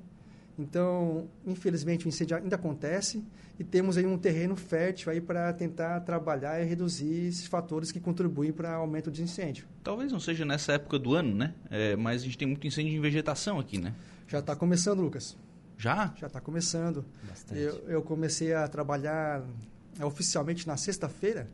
Então, 0.58 1.28
infelizmente, 1.46 2.06
o 2.06 2.10
incêndio 2.10 2.38
ainda 2.38 2.56
acontece 2.56 3.24
e 3.60 3.64
temos 3.64 3.98
aí 3.98 4.06
um 4.06 4.18
terreno 4.18 4.56
fértil 4.56 5.12
aí 5.12 5.22
para 5.22 5.52
tentar 5.54 6.00
trabalhar 6.02 6.62
e 6.62 6.66
reduzir 6.66 7.28
esses 7.28 7.48
fatores 7.48 7.92
que 7.92 8.00
contribuem 8.00 8.52
para 8.52 8.78
o 8.78 8.82
aumento 8.82 9.12
de 9.12 9.22
incêndio. 9.22 9.66
Talvez 9.84 10.12
não 10.12 10.20
seja 10.20 10.46
nessa 10.46 10.74
época 10.74 11.00
do 11.00 11.16
ano, 11.16 11.36
né? 11.36 11.54
É, 11.70 11.96
mas 11.96 12.22
a 12.22 12.26
gente 12.26 12.38
tem 12.38 12.48
muito 12.48 12.66
incêndio 12.66 12.94
em 12.94 13.00
vegetação 13.00 13.60
aqui, 13.60 13.78
né? 13.78 13.94
Já 14.28 14.40
está 14.40 14.56
começando, 14.56 15.02
Lucas. 15.02 15.38
Já? 15.78 16.14
Já 16.18 16.28
está 16.28 16.40
começando. 16.40 17.04
Bastante. 17.28 17.60
Eu, 17.60 17.76
eu 17.88 18.02
comecei 18.02 18.54
a 18.54 18.68
trabalhar 18.68 19.44
é, 20.00 20.06
oficialmente 20.06 20.68
na 20.68 20.78
sexta-feira 20.78 21.48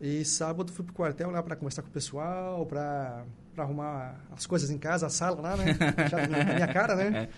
e 0.00 0.24
sábado 0.24 0.72
fui 0.72 0.84
para 0.84 0.92
o 0.92 0.94
quartel 0.94 1.30
lá 1.30 1.42
para 1.42 1.56
conversar 1.56 1.82
com 1.82 1.88
o 1.88 1.92
pessoal, 1.92 2.66
para 2.66 3.24
arrumar 3.56 4.20
as 4.32 4.46
coisas 4.46 4.70
em 4.70 4.78
casa, 4.78 5.06
a 5.06 5.10
sala 5.10 5.40
lá, 5.40 5.56
né? 5.56 5.76
Já 6.10 6.26
na 6.26 6.44
minha 6.44 6.66
cara, 6.68 6.96
né? 6.96 7.18
É. 7.18 7.28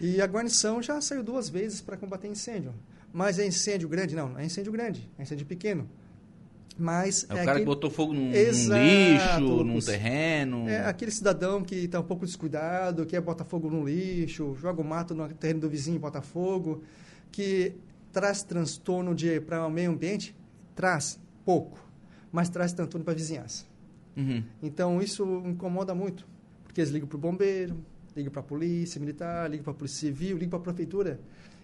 E 0.00 0.20
a 0.20 0.26
guarnição 0.26 0.82
já 0.82 1.00
saiu 1.00 1.22
duas 1.22 1.48
vezes 1.48 1.80
para 1.80 1.96
combater 1.96 2.28
incêndio. 2.28 2.74
Mas 3.12 3.38
é 3.38 3.46
incêndio 3.46 3.88
grande? 3.88 4.14
Não, 4.14 4.28
não 4.28 4.38
é 4.38 4.44
incêndio 4.44 4.70
grande, 4.72 5.08
é 5.18 5.22
incêndio 5.22 5.46
pequeno. 5.46 5.88
Mas 6.78 7.24
É, 7.30 7.32
o 7.32 7.36
é 7.36 7.38
cara 7.38 7.50
aquele, 7.52 7.60
que 7.60 7.64
botou 7.64 7.90
fogo 7.90 8.12
num, 8.12 8.26
num 8.28 8.34
Exato, 8.34 8.82
lixo, 9.40 9.64
num 9.64 9.78
terreno. 9.80 10.68
é 10.68 10.84
aquele 10.86 11.10
cidadão 11.10 11.62
que 11.62 11.74
está 11.76 11.98
um 12.00 12.02
pouco 12.02 12.26
descuidado, 12.26 13.06
quer 13.06 13.20
botar 13.22 13.44
fogo 13.44 13.70
no 13.70 13.86
lixo, 13.88 14.54
joga 14.60 14.82
o 14.82 14.84
mato 14.84 15.14
no 15.14 15.26
terreno 15.32 15.60
do 15.60 15.70
vizinho 15.70 15.96
e 15.96 15.98
bota 15.98 16.20
fogo, 16.20 16.82
que 17.32 17.72
traz 18.12 18.42
transtorno 18.42 19.14
para 19.46 19.66
o 19.66 19.70
meio 19.70 19.90
ambiente, 19.90 20.36
traz 20.74 21.18
pouco, 21.44 21.78
mas 22.30 22.50
traz 22.50 22.74
transtorno 22.74 23.04
para 23.04 23.14
a 23.14 23.16
vizinhança. 23.16 23.64
Uhum. 24.14 24.42
Então 24.62 25.00
isso 25.00 25.42
incomoda 25.46 25.94
muito, 25.94 26.26
porque 26.64 26.82
eles 26.82 26.90
ligam 26.90 27.08
para 27.08 27.16
o 27.16 27.20
bombeiro, 27.20 27.76
ligam 28.16 28.32
para 28.32 28.40
a 28.40 28.44
polícia 28.44 28.98
militar, 28.98 29.48
ligam 29.50 29.64
para 29.64 29.72
a 29.72 29.76
polícia 29.76 30.00
civil, 30.00 30.38
ligam 30.38 30.50
para 30.50 30.58
a 30.58 30.74
prefeitura. 30.74 31.20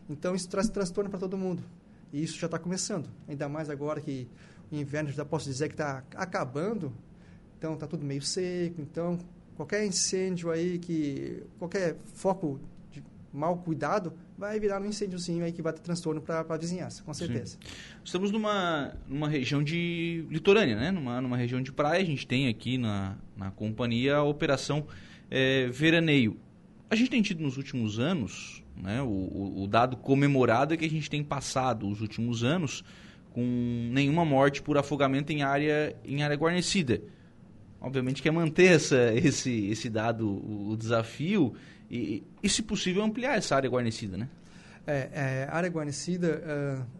Então 0.09 0.35
isso 0.35 0.49
traz 0.49 0.68
transtorno 0.68 1.09
para 1.09 1.18
todo 1.18 1.37
mundo. 1.37 1.62
E 2.12 2.23
isso 2.23 2.38
já 2.38 2.47
está 2.47 2.59
começando, 2.59 3.09
ainda 3.26 3.49
mais 3.49 3.71
agora 3.71 4.00
que 4.00 4.28
o 4.71 4.76
inverno 4.76 5.11
já 5.11 5.25
posso 5.25 5.47
dizer 5.47 5.68
que 5.68 5.75
está 5.75 6.04
acabando, 6.14 6.92
então 7.59 7.75
está 7.75 7.87
tudo 7.87 8.04
meio 8.04 8.21
seco. 8.21 8.82
Então 8.82 9.18
qualquer 9.56 9.87
incêndio 9.87 10.50
aí 10.50 10.78
que 10.78 11.42
qualquer 11.59 11.97
foco 12.14 12.61
de 12.90 13.02
mal 13.32 13.56
cuidado 13.56 14.12
vai 14.37 14.59
virar 14.61 14.82
um 14.82 14.85
incêndiozinho 14.85 15.44
aí 15.44 15.52
que 15.52 15.62
vai 15.62 15.73
ter 15.73 15.80
transtorno 15.80 16.21
para 16.21 16.44
a 16.47 16.56
vizinhança, 16.56 17.02
com 17.02 17.14
certeza. 17.14 17.56
Estamos 18.04 18.30
numa, 18.30 18.94
numa 19.09 19.28
região 19.28 19.62
de 19.62 20.26
litorânea, 20.28 20.76
né? 20.76 20.90
Numa, 20.90 21.21
numa 21.21 21.37
região 21.37 21.62
de 21.62 21.73
praia. 21.73 22.02
A 22.02 22.04
gente 22.04 22.26
tem 22.26 22.49
aqui 22.49 22.76
na, 22.76 23.16
na 23.37 23.50
companhia 23.52 24.16
a 24.16 24.23
operação 24.23 24.87
é, 25.32 25.66
Veraneio. 25.68 26.36
A 26.90 26.94
gente 26.94 27.10
tem 27.10 27.22
tido 27.22 27.42
nos 27.42 27.56
últimos 27.56 27.98
anos, 27.98 28.62
né? 28.76 29.00
O, 29.00 29.62
o, 29.62 29.66
dado 29.66 29.96
comemorado 29.96 30.74
é 30.74 30.76
que 30.76 30.84
a 30.84 30.90
gente 30.90 31.08
tem 31.08 31.24
passado 31.24 31.88
os 31.88 32.02
últimos 32.02 32.44
anos 32.44 32.84
com 33.30 33.42
nenhuma 33.90 34.26
morte 34.26 34.60
por 34.60 34.76
afogamento 34.76 35.32
em 35.32 35.42
área, 35.42 35.96
em 36.04 36.22
área 36.22 36.36
guarnecida. 36.36 37.00
Obviamente 37.80 38.20
quer 38.20 38.30
manter 38.30 38.72
essa, 38.72 39.14
esse, 39.14 39.68
esse 39.70 39.88
dado, 39.88 40.28
o, 40.28 40.72
o 40.72 40.76
desafio, 40.76 41.54
e, 41.90 42.22
e, 42.42 42.48
se 42.48 42.62
possível, 42.62 43.02
ampliar 43.02 43.38
essa 43.38 43.56
área 43.56 43.70
guarnecida, 43.70 44.18
né? 44.18 44.28
É, 44.86 45.08
é, 45.12 45.48
área 45.50 45.70
guarnecida, 45.70 46.42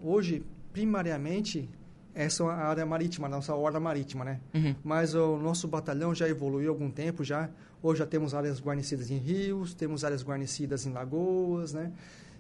uh, 0.03 0.09
hoje, 0.09 0.43
primariamente, 0.73 1.69
essa 2.15 2.45
é 2.45 2.47
a 2.47 2.67
área 2.67 2.87
marítima, 2.87 3.27
a 3.27 3.31
nossa 3.31 3.55
ordem 3.55 3.81
marítima, 3.81 4.25
né? 4.25 4.41
Uhum. 4.55 4.75
Mas 4.83 5.15
o 5.15 5.37
nosso 5.37 5.69
batalhão 5.69 6.15
já 6.15 6.29
evoluiu 6.29 6.71
há 6.71 6.73
algum 6.73 6.91
tempo 6.91 7.23
já. 7.25 7.51
Hoje 7.83 7.99
já 7.99 8.07
temos 8.07 8.33
áreas 8.33 8.61
guarnecidas 8.61 9.11
em 9.11 9.19
rios, 9.19 9.75
temos 9.75 10.05
áreas 10.05 10.23
guarnecidas 10.23 10.87
em 10.87 10.93
lagoas, 10.93 11.73
né? 11.73 11.93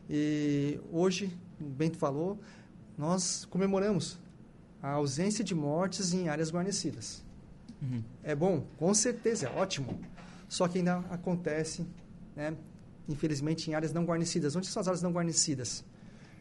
E 0.08 0.78
hoje, 0.92 1.36
o 1.60 1.64
Bento 1.64 1.96
falou, 1.98 2.38
nós 2.96 3.44
comemoramos 3.46 4.18
a 4.80 4.90
ausência 4.90 5.42
de 5.42 5.54
mortes 5.54 6.14
em 6.14 6.28
áreas 6.28 6.52
guarnecidas. 6.52 7.24
Uhum. 7.80 8.02
É 8.22 8.34
bom, 8.34 8.64
com 8.76 8.94
certeza, 8.94 9.48
é 9.48 9.50
ótimo. 9.50 10.00
Só 10.48 10.68
que 10.68 10.78
ainda 10.78 10.98
acontece, 11.10 11.86
né? 12.36 12.54
infelizmente, 13.08 13.70
em 13.70 13.74
áreas 13.74 13.92
não 13.92 14.04
guarnecidas. 14.04 14.54
Onde 14.54 14.66
são 14.66 14.80
as 14.80 14.88
áreas 14.88 15.02
não 15.02 15.12
guarnecidas? 15.12 15.84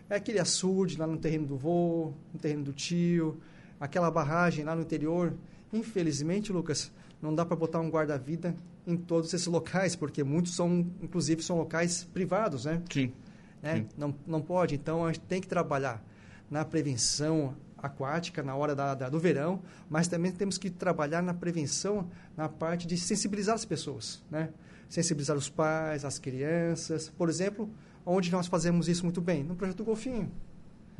É 0.10 0.16
aquele 0.16 0.40
açude 0.40 0.98
lá 0.98 1.08
no 1.08 1.18
terreno 1.18 1.48
do 1.48 1.58
vô, 1.58 2.14
no 2.34 2.40
terreno 2.40 2.64
do 2.64 2.74
tio, 2.74 3.40
aquela 3.80 4.12
barragem 4.12 4.64
lá 4.66 4.76
no 4.76 4.82
interior. 4.82 5.34
Infelizmente, 5.74 6.52
Lucas, 6.52 6.92
não 7.22 7.34
dá 7.34 7.46
para 7.46 7.56
botar 7.56 7.80
um 7.80 7.90
guarda-vida 7.90 8.56
em 8.86 8.98
todos 8.98 9.34
esses 9.34 9.48
locais, 9.48 9.96
porque 9.96 10.24
muitos 10.24 10.56
são, 10.56 10.86
inclusive, 11.02 11.42
são 11.44 11.58
locais 11.58 12.04
privados, 12.04 12.66
né? 12.66 12.82
Sim. 12.92 13.14
né? 13.62 13.76
Sim. 13.76 13.88
Não, 13.98 14.16
não 14.26 14.42
pode. 14.42 14.76
Então, 14.76 15.06
a 15.06 15.12
gente 15.12 15.22
tem 15.22 15.40
que 15.40 15.48
trabalhar 15.48 16.04
na 16.50 16.66
prevenção 16.66 17.56
aquática 17.78 18.44
na 18.44 18.56
hora 18.56 18.76
da, 18.76 18.94
da, 18.94 19.10
do 19.10 19.20
verão, 19.20 19.62
mas 19.90 20.08
também 20.08 20.32
temos 20.32 20.58
que 20.58 20.70
trabalhar 20.70 21.22
na 21.22 21.34
prevenção 21.34 22.10
na 22.38 22.48
parte 22.48 22.86
de 22.86 22.98
sensibilizar 22.98 23.56
as 23.56 23.66
pessoas, 23.66 24.24
né? 24.30 24.50
Sensibilizar 24.88 25.38
os 25.38 25.50
pais, 25.50 26.04
as 26.04 26.20
crianças. 26.20 27.10
Por 27.10 27.30
exemplo, 27.30 27.70
onde 28.06 28.32
nós 28.32 28.48
fazemos 28.48 28.88
isso 28.88 29.04
muito 29.04 29.22
bem? 29.22 29.44
No 29.44 29.56
projeto 29.56 29.84
Golfinho. 29.84 30.32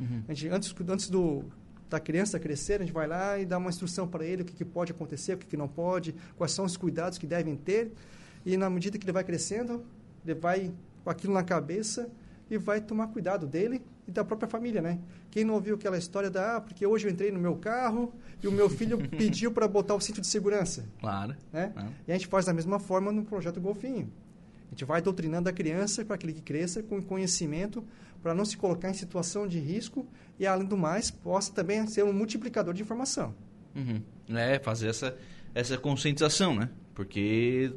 Uhum. 0.00 0.22
Gente, 0.30 0.48
antes, 0.48 0.74
antes 0.88 1.10
do, 1.10 1.44
da 1.92 2.00
criança 2.00 2.40
crescer, 2.40 2.74
a 2.80 2.84
gente 2.84 2.92
vai 2.92 3.06
lá 3.06 3.38
e 3.38 3.44
dá 3.44 3.58
uma 3.58 3.68
instrução 3.68 4.08
para 4.08 4.24
ele 4.24 4.42
o 4.42 4.44
que, 4.44 4.54
que 4.54 4.64
pode 4.64 4.92
acontecer, 4.92 5.34
o 5.34 5.38
que, 5.38 5.46
que 5.46 5.56
não 5.58 5.68
pode, 5.68 6.14
quais 6.36 6.50
são 6.52 6.64
os 6.64 6.74
cuidados 6.76 7.18
que 7.18 7.26
devem 7.26 7.54
ter. 7.54 7.92
E 8.46 8.56
na 8.56 8.70
medida 8.70 8.96
que 8.98 9.04
ele 9.04 9.12
vai 9.12 9.22
crescendo, 9.22 9.84
ele 10.24 10.34
vai 10.34 10.72
com 11.04 11.10
aquilo 11.10 11.34
na 11.34 11.44
cabeça 11.44 12.08
e 12.50 12.56
vai 12.56 12.80
tomar 12.80 13.08
cuidado 13.08 13.46
dele 13.46 13.82
e 14.08 14.10
da 14.10 14.24
própria 14.24 14.48
família, 14.48 14.80
né? 14.80 14.98
Quem 15.30 15.44
não 15.44 15.54
ouviu 15.54 15.74
aquela 15.74 15.98
história 15.98 16.30
da, 16.30 16.56
ah, 16.56 16.60
porque 16.60 16.86
hoje 16.86 17.06
eu 17.06 17.12
entrei 17.12 17.30
no 17.30 17.38
meu 17.38 17.56
carro 17.56 18.12
e 18.42 18.48
o 18.48 18.52
meu 18.52 18.68
filho 18.70 18.96
pediu 19.10 19.52
para 19.52 19.68
botar 19.68 19.94
o 19.94 20.00
cinto 20.00 20.20
de 20.20 20.26
segurança, 20.26 20.84
Claro. 20.98 21.36
né? 21.52 21.72
Ah. 21.76 21.88
E 22.08 22.10
a 22.12 22.14
gente 22.14 22.26
faz 22.26 22.46
da 22.46 22.54
mesma 22.54 22.78
forma 22.80 23.12
no 23.12 23.22
projeto 23.24 23.60
Golfinho. 23.60 24.10
A 24.72 24.74
gente 24.74 24.86
vai 24.86 25.02
doutrinando 25.02 25.50
a 25.50 25.52
criança 25.52 26.02
para 26.02 26.16
que 26.16 26.24
ele 26.24 26.40
cresça 26.40 26.82
com 26.82 27.02
conhecimento, 27.02 27.84
para 28.22 28.34
não 28.34 28.42
se 28.44 28.56
colocar 28.56 28.88
em 28.88 28.94
situação 28.94 29.46
de 29.46 29.58
risco 29.58 30.06
e, 30.38 30.46
além 30.46 30.66
do 30.66 30.78
mais, 30.78 31.10
possa 31.10 31.52
também 31.52 31.86
ser 31.86 32.02
um 32.04 32.12
multiplicador 32.12 32.72
de 32.72 32.80
informação. 32.80 33.34
Uhum. 33.76 34.00
É, 34.34 34.58
fazer 34.58 34.88
essa, 34.88 35.14
essa 35.54 35.76
conscientização, 35.76 36.54
né? 36.54 36.70
Porque 36.94 37.70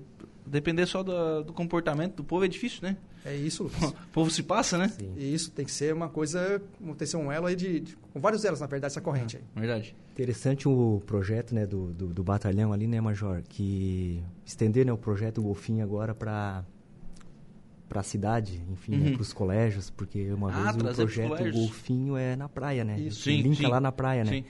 depender 0.45 0.85
só 0.85 1.03
do, 1.03 1.43
do 1.43 1.51
comportamento 1.51 2.15
do 2.15 2.23
povo 2.23 2.45
é 2.45 2.47
difícil, 2.47 2.79
né? 2.83 2.95
É 3.25 3.35
isso, 3.35 3.63
Lucas. 3.67 3.89
O 3.89 3.93
povo 4.13 4.31
se 4.31 4.43
passa, 4.43 4.77
né? 4.77 4.87
Sim. 4.89 5.11
E 5.17 5.33
isso 5.33 5.51
tem 5.51 5.65
que 5.65 5.71
ser 5.73 5.93
uma 5.93 6.07
coisa, 6.07 6.61
tem 6.79 6.93
que 6.95 7.05
ser 7.07 7.17
um 7.17 7.29
elo 7.29 7.47
aí 7.47 7.55
de, 7.57 7.81
de- 7.81 7.97
com 8.13 8.19
vários 8.21 8.45
elos, 8.45 8.61
na 8.61 8.67
verdade, 8.67 8.93
essa 8.93 9.01
corrente 9.01 9.35
aí. 9.35 9.43
Verdade. 9.53 9.93
Interessante 10.13 10.65
o 10.69 11.01
projeto 11.05 11.53
né, 11.53 11.65
do, 11.65 11.91
do, 11.91 12.13
do 12.13 12.23
batalhão 12.23 12.71
ali, 12.71 12.87
né, 12.87 13.01
Major? 13.01 13.41
Que 13.49 14.23
estender 14.45 14.85
né, 14.85 14.93
o 14.93 14.97
projeto 14.97 15.41
Golfinho 15.41 15.83
agora 15.83 16.13
para 16.15 16.63
para 17.87 17.99
a 18.01 18.03
cidade, 18.03 18.61
enfim, 18.71 18.95
Uhum. 18.99 19.13
para 19.13 19.21
os 19.21 19.31
colégios, 19.33 19.89
porque 19.89 20.31
uma 20.33 20.49
Ah, 20.51 20.71
vez 20.71 20.75
o 20.75 20.95
projeto. 20.95 21.51
Golfinho 21.51 22.17
é 22.17 22.35
na 22.35 22.49
praia, 22.49 22.83
né? 22.83 22.99
Isso. 22.99 23.21
Sim, 23.23 23.41
linka 23.41 23.57
sim. 23.57 23.67
lá 23.67 23.79
na 23.79 23.91
praia, 23.91 24.23
né? 24.23 24.31
Sim. 24.31 24.45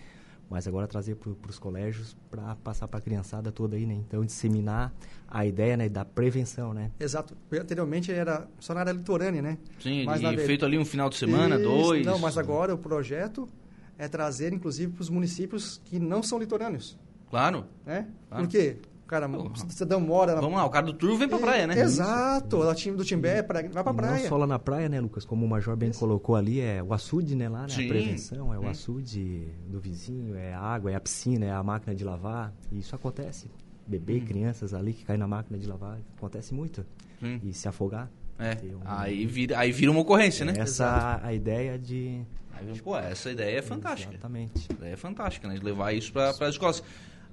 Mas 0.49 0.67
agora 0.67 0.87
trazer 0.87 1.15
para 1.15 1.49
os 1.49 1.57
colégios 1.57 2.15
para 2.29 2.55
passar 2.57 2.87
para 2.87 2.99
a 2.99 3.01
criançada 3.01 3.51
toda 3.51 3.75
aí, 3.75 3.85
né? 3.85 3.95
Então 3.95 4.23
disseminar 4.23 4.93
a 5.27 5.43
ideia 5.45 5.75
né, 5.75 5.89
da 5.89 6.05
prevenção, 6.05 6.71
né? 6.73 6.91
Exato. 6.99 7.35
Anteriormente 7.51 8.11
era 8.11 8.47
só 8.59 8.73
na 8.75 8.81
área 8.81 8.91
litorânea, 8.91 9.41
né? 9.41 9.57
Sim, 9.79 10.05
Mas, 10.05 10.21
e 10.21 10.37
feito 10.37 10.63
ali 10.63 10.77
um 10.77 10.85
final 10.85 11.09
de 11.09 11.15
semana, 11.15 11.55
Isso. 11.55 11.63
dois. 11.63 12.05
Não, 12.05 12.19
mas 12.19 12.37
agora 12.37 12.75
o 12.75 12.77
projeto 12.77 13.49
é 13.97 14.07
trazer, 14.07 14.53
inclusive, 14.53 14.91
para 14.91 15.01
os 15.01 15.09
municípios 15.09 15.81
que 15.83 15.99
não 15.99 16.21
são 16.21 16.37
litorâneos, 16.37 16.95
Claro. 17.29 17.65
né? 17.85 18.07
Claro. 18.29 18.43
Por 18.45 18.51
quê? 18.51 18.77
O 19.05 19.07
cara, 19.07 19.29
Pô, 19.29 19.43
o 19.49 19.55
cidadão 19.71 20.01
mora... 20.01 20.33
na- 20.33 20.41
Vamos 20.41 20.57
lá, 20.57 20.65
o 20.65 20.69
cara 20.71 20.83
do 20.87 20.93
turvo 20.93 21.15
vem 21.17 21.29
pra 21.29 21.37
praia, 21.37 21.67
né? 21.67 21.79
Exato. 21.79 22.57
O 22.57 22.73
time 22.73 22.97
do 22.97 23.05
Timbé 23.05 23.37
é 23.37 23.43
pra, 23.43 23.61
vai 23.61 23.83
pra 23.83 23.91
E 23.93 23.95
praia. 23.95 24.21
Não 24.23 24.29
só 24.29 24.35
lá 24.37 24.47
na 24.47 24.57
praia, 24.57 24.89
né, 24.89 24.99
Lucas? 24.99 25.23
Como 25.23 25.45
o 25.45 25.47
Major 25.49 25.75
bem 25.77 25.91
Isso. 25.91 25.99
colocou 25.99 26.35
ali, 26.35 26.59
é 26.59 26.81
o 26.81 26.91
açude, 26.91 27.35
né, 27.35 27.47
lá, 27.47 27.61
né? 27.63 27.69
Sim. 27.69 27.85
A 27.85 27.87
prevenção, 27.89 28.51
é 28.51 28.57
o 28.57 28.63
Hum. 28.63 28.69
açude 28.69 29.47
do 29.67 29.79
vizinho, 29.79 30.35
é 30.35 30.55
a 30.55 30.59
água, 30.59 30.91
é 30.91 30.95
a 30.95 30.99
piscina, 30.99 31.45
é 31.45 31.51
a 31.51 31.61
máquina 31.61 31.93
de 31.95 32.03
lavar. 32.03 32.51
E 32.71 32.79
isso 32.79 32.95
acontece. 32.95 33.47
Bebê, 33.85 34.15
Hum. 34.15 34.25
crianças 34.25 34.73
ali 34.73 34.91
que 34.91 35.05
caem 35.05 35.19
na 35.19 35.27
máquina 35.27 35.59
de 35.59 35.67
lavar, 35.67 35.99
acontece 36.17 36.51
muito. 36.55 36.83
Sim. 37.19 37.39
E 37.43 37.53
se 37.53 37.67
afogar. 37.67 38.09
É. 38.39 38.57
Um- 38.65 38.79
Aí 38.85 39.27
vira, 39.27 39.59
aí 39.59 39.71
vira 39.71 39.91
uma 39.91 40.01
ocorrência, 40.01 40.43
né? 40.43 40.53
Essa 40.57 41.21
a 41.23 41.31
ideia 41.31 41.77
de... 41.77 42.21
Aí, 42.55 42.81
pô, 42.81 42.97
essa 42.97 43.29
ideia 43.29 43.59
é 43.59 43.61
fantástica. 43.61 44.11
Exatamente. 44.13 44.67
A 44.71 44.73
ideia 44.73 44.93
é 44.93 44.97
fantástica, 44.97 45.47
né? 45.47 45.53
De 45.55 45.63
levar 45.63 45.93
isso 45.93 46.11
para 46.11 46.29
as 46.31 46.39
escolas. 46.49 46.81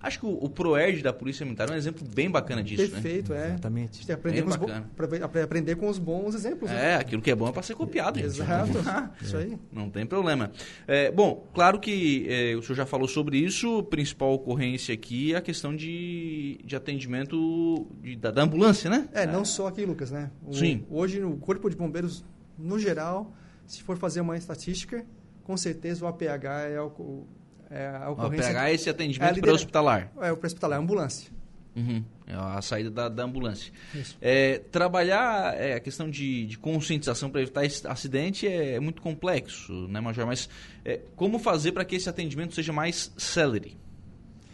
Acho 0.02 0.18
que 0.18 0.26
o, 0.26 0.30
o 0.30 0.50
ProErd 0.50 1.00
da 1.02 1.12
Polícia 1.12 1.44
Militar 1.46 1.68
é 1.70 1.72
um 1.72 1.76
exemplo 1.76 2.04
bem 2.06 2.28
bacana 2.28 2.62
disso, 2.62 2.82
né? 2.82 2.88
Perfeito, 2.88 3.32
é. 3.32 3.42
A 3.44 3.48
Exatamente. 3.50 3.96
gente 3.98 3.98
tem 3.98 4.06
que 4.06 4.12
aprender 4.12 4.36
Bem 4.40 4.44
com, 4.44 4.50
os 4.50 4.56
bo- 4.56 4.66
bacana. 4.66 4.90
pra- 4.96 5.28
pra- 5.28 5.44
aprender 5.44 5.76
com 5.76 5.88
os 5.88 5.98
bons 5.98 6.34
exemplos. 6.34 6.68
né? 6.70 6.92
É, 6.92 6.94
aquilo 6.96 7.22
que 7.22 7.30
é 7.30 7.34
bom 7.36 7.48
é 7.48 7.52
para 7.52 7.62
ser 7.62 7.74
copiado, 7.76 8.18
gente. 8.18 8.26
Exato. 8.26 8.72
Isso 9.22 9.36
aí. 9.36 9.56
Não 9.72 9.88
tem 9.88 10.04
problema. 10.04 10.50
É, 10.88 11.10
bom, 11.12 11.46
claro 11.54 11.78
que 11.78 12.26
é, 12.28 12.56
o 12.56 12.62
senhor 12.62 12.74
já 12.76 12.84
falou 12.86 13.06
sobre 13.06 13.38
isso. 13.38 13.78
A 13.78 13.82
principal 13.84 14.32
ocorrência 14.32 14.92
aqui 14.92 15.34
é 15.34 15.36
a 15.36 15.40
questão 15.40 15.74
de, 15.74 16.58
de 16.64 16.74
atendimento 16.74 17.86
de- 18.02 18.16
da, 18.16 18.30
da 18.30 18.42
ambulância, 18.42 18.90
né? 18.90 19.08
É, 19.12 19.26
não 19.26 19.44
só 19.44 19.68
aqui, 19.68 19.84
Lucas, 19.84 20.10
né? 20.10 20.30
O- 20.46 20.52
Sim. 20.52 20.84
Hoje, 20.90 21.22
o 21.22 21.36
Corpo 21.36 21.70
de 21.70 21.76
Bombeiros, 21.76 22.24
no 22.58 22.78
geral, 22.78 23.32
se 23.66 23.82
for 23.82 23.96
fazer 23.96 24.20
uma 24.20 24.36
estatística, 24.36 25.04
com 25.44 25.56
certeza 25.56 26.04
o 26.04 26.08
APH 26.08 26.44
é, 26.70 26.80
o- 26.80 27.26
é 27.72 27.88
a 27.88 28.10
ocorrência... 28.10 28.46
pegar 28.46 28.72
esse 28.72 28.88
É 28.88 28.92
a 28.92 28.94
atendimento 28.94 29.28
lidera- 29.30 29.42
pré-hospitalar. 29.42 30.12
É 30.20 30.30
o 30.32 30.36
pré-hospitalar, 30.36 30.76
é 30.76 30.80
a 30.80 30.82
ambulância. 30.82 31.30
Uhum. 31.74 32.04
É 32.26 32.34
a 32.34 32.60
saída 32.60 32.90
da, 32.90 33.08
da 33.08 33.24
ambulância. 33.24 33.72
É, 34.20 34.58
trabalhar 34.70 35.54
é, 35.58 35.74
a 35.74 35.80
questão 35.80 36.08
de, 36.10 36.46
de 36.46 36.58
conscientização 36.58 37.30
para 37.30 37.40
evitar 37.40 37.64
esse 37.64 37.86
acidente 37.86 38.46
é, 38.46 38.78
muito 38.78 39.00
complexo, 39.00 39.72
né, 39.88 40.00
Major? 40.00 40.26
Mas 40.26 40.48
é, 40.84 41.00
como 41.16 41.38
fazer 41.38 41.72
para 41.72 41.84
que 41.84 41.96
esse 41.96 42.08
atendimento 42.08 42.54
seja 42.54 42.72
mais 42.72 43.10
celery, 43.16 43.78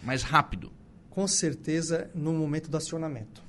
mais 0.02 0.22
rápido? 0.22 0.72
Com 1.10 1.26
certeza, 1.26 2.08
no 2.14 2.32
momento 2.32 2.70
do 2.70 2.76
acionamento. 2.76 3.42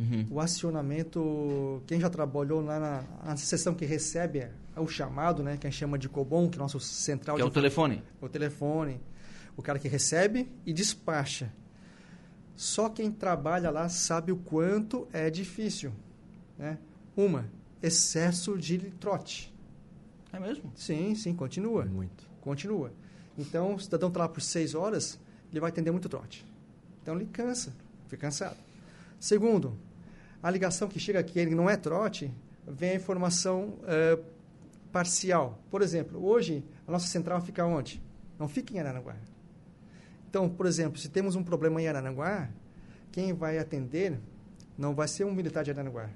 Uhum. 0.00 0.26
O 0.30 0.40
acionamento, 0.40 1.82
quem 1.86 2.00
já 2.00 2.08
trabalhou 2.08 2.62
lá 2.62 2.80
na, 2.80 3.04
na 3.24 3.36
sessão 3.36 3.74
que 3.74 3.84
recebe 3.84 4.48
o 4.80 4.88
chamado, 4.88 5.42
né, 5.42 5.56
que 5.56 5.66
a 5.66 5.70
gente 5.70 5.78
chama 5.78 5.98
de 5.98 6.08
COBOM, 6.08 6.48
que 6.48 6.56
é 6.56 6.60
o 6.60 6.62
nosso 6.62 6.80
central 6.80 7.36
Que 7.36 7.42
é 7.42 7.44
o 7.44 7.48
de 7.48 7.54
telefone. 7.54 8.02
o 8.20 8.28
telefone. 8.28 9.00
o 9.56 9.62
cara 9.62 9.78
que 9.78 9.88
recebe 9.88 10.50
e 10.64 10.72
despacha. 10.72 11.52
Só 12.56 12.88
quem 12.88 13.10
trabalha 13.10 13.70
lá 13.70 13.88
sabe 13.88 14.32
o 14.32 14.36
quanto 14.36 15.06
é 15.12 15.28
difícil. 15.30 15.92
Né? 16.58 16.78
Uma, 17.16 17.50
excesso 17.82 18.56
de 18.56 18.78
trote. 18.78 19.52
É 20.32 20.38
mesmo? 20.38 20.72
Sim, 20.74 21.14
sim, 21.14 21.34
continua. 21.34 21.84
Muito. 21.84 22.26
Continua. 22.40 22.92
Então, 23.36 23.74
o 23.74 23.80
cidadão 23.80 24.08
está 24.08 24.20
lá 24.20 24.28
por 24.28 24.40
seis 24.40 24.74
horas, 24.74 25.18
ele 25.50 25.60
vai 25.60 25.70
atender 25.70 25.90
muito 25.90 26.08
trote. 26.08 26.46
Então, 27.02 27.14
ele 27.14 27.26
cansa, 27.26 27.74
fica 28.08 28.22
cansado. 28.22 28.56
Segundo, 29.18 29.76
a 30.42 30.50
ligação 30.50 30.88
que 30.88 30.98
chega 30.98 31.18
aqui, 31.18 31.38
ele 31.38 31.54
não 31.54 31.68
é 31.68 31.76
trote, 31.76 32.30
vem 32.66 32.90
a 32.90 32.94
informação 32.94 33.74
uh, 33.82 34.22
parcial. 34.92 35.58
Por 35.70 35.82
exemplo, 35.82 36.24
hoje, 36.24 36.64
a 36.86 36.92
nossa 36.92 37.06
central 37.06 37.40
fica 37.40 37.64
onde? 37.64 38.02
Não 38.38 38.46
fica 38.46 38.74
em 38.74 38.78
Aranaguá. 38.78 39.16
Então, 40.28 40.48
por 40.48 40.66
exemplo, 40.66 40.98
se 40.98 41.08
temos 41.08 41.34
um 41.34 41.42
problema 41.42 41.80
em 41.80 41.88
Aranaguá, 41.88 42.48
quem 43.10 43.32
vai 43.32 43.58
atender 43.58 44.18
não 44.76 44.94
vai 44.94 45.08
ser 45.08 45.24
um 45.24 45.32
militar 45.32 45.64
de 45.64 45.70
Aranaguá. 45.70 46.08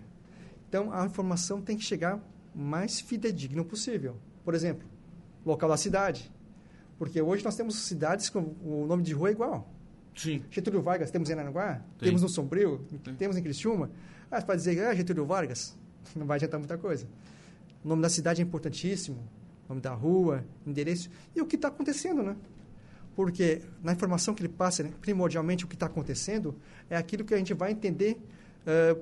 Então, 0.68 0.92
a 0.92 1.04
informação 1.04 1.60
tem 1.60 1.76
que 1.76 1.84
chegar 1.84 2.20
mais 2.54 3.00
fidedigno 3.00 3.64
possível. 3.64 4.16
Por 4.44 4.54
exemplo, 4.54 4.86
local 5.44 5.68
da 5.68 5.76
cidade. 5.76 6.30
Porque 6.98 7.20
hoje 7.20 7.44
nós 7.44 7.56
temos 7.56 7.76
cidades 7.76 8.30
com 8.30 8.54
o 8.64 8.86
nome 8.86 9.02
de 9.02 9.12
rua 9.12 9.28
é 9.28 9.32
igual. 9.32 9.70
Sim. 10.14 10.42
Getúlio 10.50 10.80
Vargas, 10.80 11.10
temos 11.10 11.28
em 11.28 11.34
Aranaguá, 11.34 11.82
temos 11.98 12.22
no 12.22 12.28
Sombrio, 12.28 12.78
Tem. 13.04 13.14
temos 13.14 13.36
em 13.36 13.42
Criciúma. 13.42 13.90
Ah, 14.30 14.40
para 14.40 14.56
dizer, 14.56 14.82
ah, 14.82 14.94
Getúlio 14.94 15.26
Vargas, 15.26 15.76
não 16.16 16.26
vai 16.26 16.36
adiantar 16.36 16.58
muita 16.58 16.78
coisa. 16.78 17.06
O 17.86 17.88
nome 17.88 18.02
da 18.02 18.08
cidade 18.08 18.42
é 18.42 18.44
importantíssimo, 18.44 19.16
nome 19.68 19.80
da 19.80 19.94
rua, 19.94 20.44
endereço, 20.66 21.08
e 21.36 21.40
o 21.40 21.46
que 21.46 21.54
está 21.54 21.68
acontecendo, 21.68 22.20
né? 22.20 22.34
Porque 23.14 23.62
na 23.80 23.92
informação 23.92 24.34
que 24.34 24.42
ele 24.42 24.52
passa, 24.52 24.82
né, 24.82 24.92
primordialmente 25.00 25.64
o 25.64 25.68
que 25.68 25.76
está 25.76 25.86
acontecendo 25.86 26.56
é 26.90 26.96
aquilo 26.96 27.24
que 27.24 27.32
a 27.32 27.36
gente 27.36 27.54
vai 27.54 27.70
entender 27.70 28.20
uh, 28.66 29.00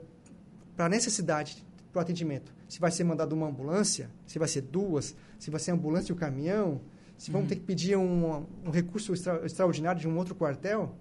para 0.76 0.84
a 0.84 0.88
necessidade 0.90 1.64
para 1.90 2.00
o 2.00 2.02
atendimento. 2.02 2.52
Se 2.68 2.78
vai 2.78 2.90
ser 2.90 3.04
mandado 3.04 3.32
uma 3.32 3.46
ambulância, 3.46 4.10
se 4.26 4.38
vai 4.38 4.48
ser 4.48 4.60
duas, 4.60 5.16
se 5.38 5.50
vai 5.50 5.58
ser 5.58 5.70
ambulância 5.70 6.12
e 6.12 6.14
o 6.14 6.16
caminhão, 6.16 6.82
se 7.16 7.30
vamos 7.30 7.44
uhum. 7.44 7.48
ter 7.48 7.56
que 7.56 7.62
pedir 7.62 7.96
um, 7.96 8.44
um 8.66 8.70
recurso 8.70 9.14
extra, 9.14 9.46
extraordinário 9.46 9.98
de 9.98 10.06
um 10.06 10.14
outro 10.18 10.34
quartel, 10.34 10.94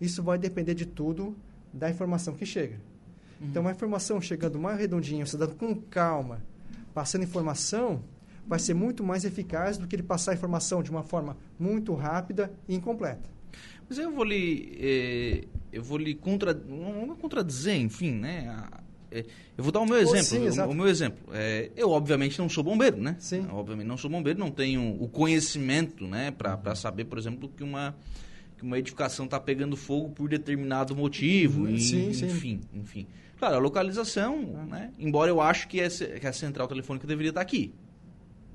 isso 0.00 0.24
vai 0.24 0.38
depender 0.38 0.74
de 0.74 0.86
tudo 0.86 1.36
da 1.72 1.88
informação 1.88 2.34
que 2.34 2.44
chega. 2.44 2.80
Uhum. 3.40 3.46
Então, 3.46 3.62
uma 3.62 3.70
informação 3.70 4.20
chegando 4.20 4.58
mais 4.58 4.76
redondinha, 4.76 5.24
você 5.24 5.36
dando 5.36 5.54
com 5.54 5.72
calma, 5.76 6.42
passando 6.94 7.24
informação, 7.24 8.02
vai 8.46 8.58
ser 8.58 8.74
muito 8.74 9.04
mais 9.04 9.24
eficaz 9.24 9.76
do 9.76 9.86
que 9.86 9.96
ele 9.96 10.02
passar 10.02 10.32
a 10.32 10.34
informação 10.34 10.82
de 10.82 10.90
uma 10.90 11.02
forma 11.02 11.36
muito 11.58 11.94
rápida 11.94 12.52
e 12.68 12.74
incompleta. 12.74 13.28
Mas 13.88 13.98
eu 13.98 14.12
vou 14.12 14.24
lhe, 14.24 14.76
eh, 14.80 15.44
eu 15.72 15.82
vou 15.82 15.98
lhe 15.98 16.14
contra, 16.14 16.52
não 16.52 17.16
contradizer, 17.16 17.76
enfim, 17.76 18.12
né? 18.12 18.68
É, 19.10 19.24
eu 19.56 19.64
vou 19.64 19.72
dar 19.72 19.80
o 19.80 19.86
meu 19.86 19.96
exemplo. 19.96 20.24
Sim, 20.24 20.60
o, 20.60 20.70
o, 20.70 20.74
meu 20.74 20.86
exemplo. 20.86 21.28
É, 21.32 21.70
eu, 21.76 21.90
obviamente, 21.90 22.38
não 22.38 22.48
sou 22.48 22.62
bombeiro, 22.62 22.98
né? 22.98 23.16
Sim. 23.18 23.46
Obviamente, 23.50 23.86
não 23.86 23.96
sou 23.96 24.10
bombeiro, 24.10 24.38
não 24.38 24.50
tenho 24.50 25.02
o 25.02 25.08
conhecimento, 25.08 26.06
né? 26.06 26.30
Para 26.30 26.74
saber, 26.74 27.04
por 27.04 27.18
exemplo, 27.18 27.48
que 27.48 27.64
uma, 27.64 27.96
que 28.56 28.62
uma 28.62 28.78
edificação 28.78 29.24
está 29.24 29.40
pegando 29.40 29.76
fogo 29.76 30.10
por 30.10 30.28
determinado 30.28 30.94
motivo. 30.94 31.62
Uhum. 31.62 31.78
Sim, 31.78 32.10
e, 32.10 32.14
sim. 32.14 32.26
Enfim, 32.26 32.60
enfim. 32.74 33.06
Claro, 33.38 33.56
a 33.56 33.58
localização, 33.58 34.36
né? 34.68 34.90
Embora 34.98 35.30
eu 35.30 35.40
acho 35.40 35.68
que, 35.68 35.80
essa, 35.80 36.04
que 36.06 36.26
a 36.26 36.32
central 36.32 36.66
telefônica 36.66 37.06
deveria 37.06 37.30
estar 37.30 37.40
aqui. 37.40 37.72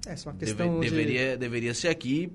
É, 0.05 0.11
é 0.11 0.15
uma 0.25 0.33
questão 0.33 0.79
Deve, 0.79 0.79
de... 0.79 0.89
deveria, 0.89 1.37
deveria 1.37 1.73
ser 1.73 1.87
aqui 1.87 2.31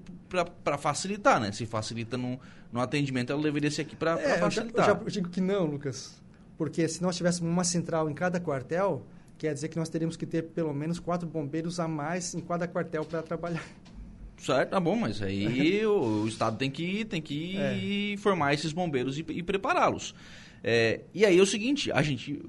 para 0.64 0.78
facilitar, 0.78 1.40
né? 1.40 1.52
Se 1.52 1.67
facilita 1.67 2.17
no, 2.17 2.40
no 2.73 2.81
atendimento, 2.81 3.33
ela 3.33 3.43
deveria 3.43 3.71
ser 3.71 3.83
aqui 3.83 3.95
para 3.95 4.19
é, 4.21 4.38
facilitar. 4.38 4.88
Eu 4.88 4.95
já, 4.95 5.00
eu 5.00 5.11
digo 5.11 5.28
que 5.28 5.40
não, 5.40 5.67
Lucas. 5.67 6.23
Porque 6.57 6.88
se 6.88 7.02
nós 7.02 7.17
tivéssemos 7.17 7.50
uma 7.52 7.64
central 7.64 8.11
em 8.11 8.14
cada 8.14 8.40
quartel, 8.40 9.07
quer 9.37 9.52
dizer 9.52 9.69
que 9.69 9.78
nós 9.78 9.88
teríamos 9.88 10.17
que 10.17 10.26
ter 10.26 10.43
pelo 10.43 10.73
menos 10.73 10.99
quatro 10.99 11.28
bombeiros 11.28 11.78
a 11.78 11.87
mais 11.87 12.35
em 12.35 12.40
cada 12.40 12.67
quartel 12.67 13.05
para 13.05 13.23
trabalhar. 13.23 13.64
Certo, 14.38 14.70
tá 14.70 14.81
bom, 14.81 14.96
mas 14.96 15.20
aí 15.20 15.85
o, 15.87 16.22
o, 16.22 16.29
Estado 16.29 16.57
tem 16.57 16.70
que, 16.70 17.05
tem 17.05 17.20
que 17.20 17.57
é. 17.57 18.16
formar 18.18 18.55
esses 18.55 18.72
bombeiros 18.72 19.18
e, 19.18 19.25
e 19.29 19.42
prepará-los. 19.42 20.14
É, 20.62 21.01
e 21.14 21.25
aí 21.25 21.38
é 21.38 21.42
o 21.42 21.47
seguinte, 21.47 21.90
a 21.92 22.03
gente... 22.03 22.40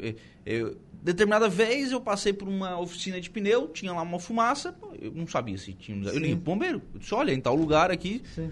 É, 0.45 0.71
determinada 1.01 1.47
vez 1.47 1.91
eu 1.91 2.01
passei 2.01 2.33
por 2.33 2.47
uma 2.47 2.79
oficina 2.79 3.21
de 3.21 3.29
pneu, 3.29 3.67
tinha 3.69 3.93
lá 3.93 4.01
uma 4.01 4.19
fumaça, 4.19 4.75
eu 5.01 5.11
não 5.13 5.25
sabia 5.27 5.57
se 5.57 5.73
tinha... 5.73 5.97
Eu 6.07 6.17
liguei 6.17 6.35
pro 6.35 6.53
bombeiro, 6.53 6.81
eu 6.93 6.99
disse, 6.99 7.13
olha, 7.13 7.31
em 7.33 7.39
tal 7.39 7.55
lugar 7.55 7.91
aqui... 7.91 8.21
Sim. 8.35 8.51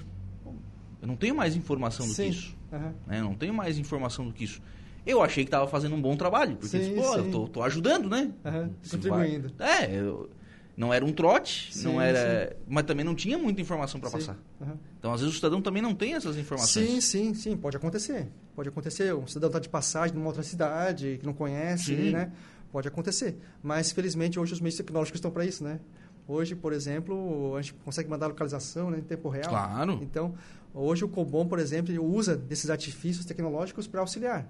Eu 1.02 1.08
não 1.08 1.16
tenho 1.16 1.36
mais 1.36 1.56
informação 1.56 2.08
do 2.08 2.14
Sim. 2.14 2.24
que 2.24 2.30
isso. 2.30 2.58
Uhum. 2.72 2.94
Né? 3.06 3.20
Eu 3.20 3.24
não 3.24 3.36
tenho 3.36 3.54
mais 3.54 3.78
informação 3.78 4.26
do 4.26 4.34
que 4.34 4.44
isso. 4.44 4.62
Eu 5.06 5.22
achei 5.22 5.44
que 5.44 5.48
estava 5.48 5.68
fazendo 5.68 5.96
um 5.96 6.02
bom 6.02 6.18
trabalho, 6.18 6.58
porque, 6.58 6.84
sim, 6.84 6.96
pô, 6.96 7.14
sim. 7.14 7.20
eu 7.20 7.32
tô, 7.32 7.48
tô, 7.48 7.64
ajudando, 7.64 8.10
né? 8.10 8.30
Uhum, 8.44 8.74
contribuindo. 8.92 9.54
É, 9.60 9.96
eu... 9.96 10.30
não 10.78 10.94
era 10.94 11.04
um 11.04 11.12
trote, 11.12 11.74
sim, 11.74 11.86
não 11.86 12.00
era, 12.00 12.56
mas 12.68 12.86
também 12.86 13.04
não 13.04 13.16
tinha 13.16 13.36
muita 13.36 13.60
informação 13.60 14.00
para 14.00 14.12
passar. 14.12 14.38
Uhum. 14.62 14.78
Então, 15.00 15.12
às 15.12 15.22
vezes 15.22 15.34
o 15.34 15.38
cidadão 15.38 15.60
também 15.60 15.82
não 15.82 15.96
tem 15.96 16.14
essas 16.14 16.38
informações. 16.38 16.88
Sim, 16.88 17.02
sim, 17.02 17.34
sim, 17.34 17.58
pode 17.58 17.76
acontecer. 17.76 18.28
Pode 18.56 18.70
acontecer. 18.70 19.12
Um 19.16 19.26
cidadão 19.26 19.48
está 19.48 19.60
de 19.60 19.70
passagem 19.70 20.16
numa 20.16 20.28
outra 20.28 20.44
cidade 20.44 21.18
que 21.20 21.26
não 21.26 21.34
conhece, 21.34 21.94
né? 21.94 22.32
Pode 22.72 22.88
acontecer. 22.88 23.36
Mas 23.64 23.92
felizmente 23.92 24.40
hoje 24.40 24.54
os 24.54 24.62
meios 24.62 24.76
tecnológicos 24.78 25.18
estão 25.18 25.32
para 25.32 25.44
isso, 25.44 25.64
né? 25.64 25.80
Hoje, 26.28 26.56
por 26.56 26.74
exemplo, 26.74 27.56
a 27.56 27.62
gente 27.62 27.74
consegue 27.86 28.08
mandar 28.08 28.28
localização 28.28 28.92
né, 28.92 29.00
em 29.00 29.02
tempo 29.02 29.30
real. 29.30 29.50
Claro. 29.50 29.98
Então, 30.04 30.36
hoje 30.74 31.04
o 31.06 31.08
Cobom, 31.08 31.48
por 31.48 31.58
exemplo, 31.58 31.96
usa 32.04 32.36
desses 32.36 32.70
artifícios 32.70 33.26
tecnológicos 33.26 33.88
para 33.88 34.02
auxiliar. 34.02 34.46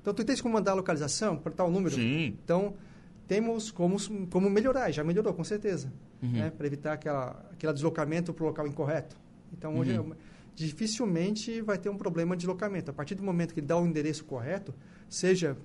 Então, 0.00 0.14
tu 0.14 0.24
tens 0.24 0.40
como 0.40 0.54
mandar 0.54 0.72
a 0.72 0.74
localização 0.74 1.36
para 1.36 1.52
tal 1.52 1.70
número? 1.70 1.94
Sim. 1.94 2.36
Então, 2.42 2.74
temos 3.28 3.70
como, 3.70 3.98
como 4.28 4.48
melhorar, 4.48 4.90
já 4.90 5.04
melhorou, 5.04 5.34
com 5.34 5.44
certeza, 5.44 5.92
uhum. 6.22 6.32
né? 6.32 6.50
para 6.50 6.66
evitar 6.66 6.94
aquela, 6.94 7.46
aquele 7.52 7.74
deslocamento 7.74 8.32
para 8.32 8.42
o 8.42 8.46
local 8.46 8.66
incorreto. 8.66 9.14
Então, 9.52 9.78
hoje, 9.78 9.96
uhum. 9.98 10.14
dificilmente 10.54 11.60
vai 11.60 11.76
ter 11.76 11.90
um 11.90 11.96
problema 11.96 12.34
de 12.34 12.40
deslocamento. 12.40 12.90
A 12.90 12.94
partir 12.94 13.14
do 13.14 13.22
momento 13.22 13.52
que 13.52 13.60
ele 13.60 13.66
dá 13.66 13.76
o 13.76 13.86
endereço 13.86 14.24
correto, 14.24 14.74
seja 15.08 15.56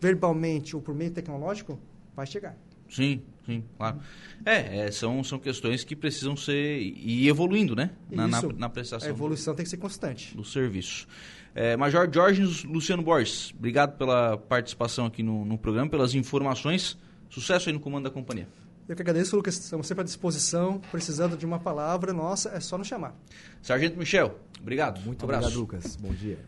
verbalmente 0.00 0.76
ou 0.76 0.80
por 0.80 0.94
meio 0.94 1.10
tecnológico, 1.10 1.78
vai 2.14 2.26
chegar. 2.26 2.56
Sim, 2.88 3.22
sim, 3.46 3.64
claro. 3.76 4.00
É, 4.44 4.86
é, 4.86 4.90
são, 4.90 5.22
são 5.22 5.38
questões 5.38 5.84
que 5.84 5.94
precisam 5.94 6.36
ser 6.36 6.80
e 6.80 7.28
evoluindo, 7.28 7.76
né? 7.76 7.90
Na, 8.10 8.26
na, 8.26 8.42
na, 8.42 8.68
prestação. 8.68 9.08
A 9.08 9.10
evolução 9.10 9.54
do, 9.54 9.56
tem 9.56 9.64
que 9.64 9.70
ser 9.70 9.76
constante. 9.76 10.36
Do 10.36 10.44
serviço. 10.44 11.06
É, 11.54 11.76
Major 11.76 12.08
Jorge 12.12 12.66
Luciano 12.66 13.02
Borges, 13.02 13.52
obrigado 13.56 13.96
pela 13.96 14.36
participação 14.36 15.06
aqui 15.06 15.22
no, 15.22 15.44
no, 15.44 15.58
programa, 15.58 15.90
pelas 15.90 16.14
informações. 16.14 16.96
Sucesso 17.28 17.68
aí 17.68 17.72
no 17.72 17.80
comando 17.80 18.04
da 18.04 18.10
companhia. 18.10 18.48
Eu 18.88 18.96
que 18.96 19.02
agradeço, 19.02 19.36
Lucas. 19.36 19.56
Estamos 19.56 19.86
sempre 19.86 20.02
à 20.02 20.04
disposição. 20.04 20.80
Precisando 20.90 21.36
de 21.36 21.46
uma 21.46 21.60
palavra 21.60 22.12
nossa, 22.12 22.50
é 22.50 22.60
só 22.60 22.76
nos 22.76 22.88
chamar. 22.88 23.14
Sargento 23.62 23.96
Michel, 23.96 24.36
obrigado. 24.60 25.00
Muito 25.02 25.22
um 25.22 25.28
obrigado, 25.28 25.54
Lucas. 25.54 25.96
Bom 25.96 26.12
dia. 26.12 26.38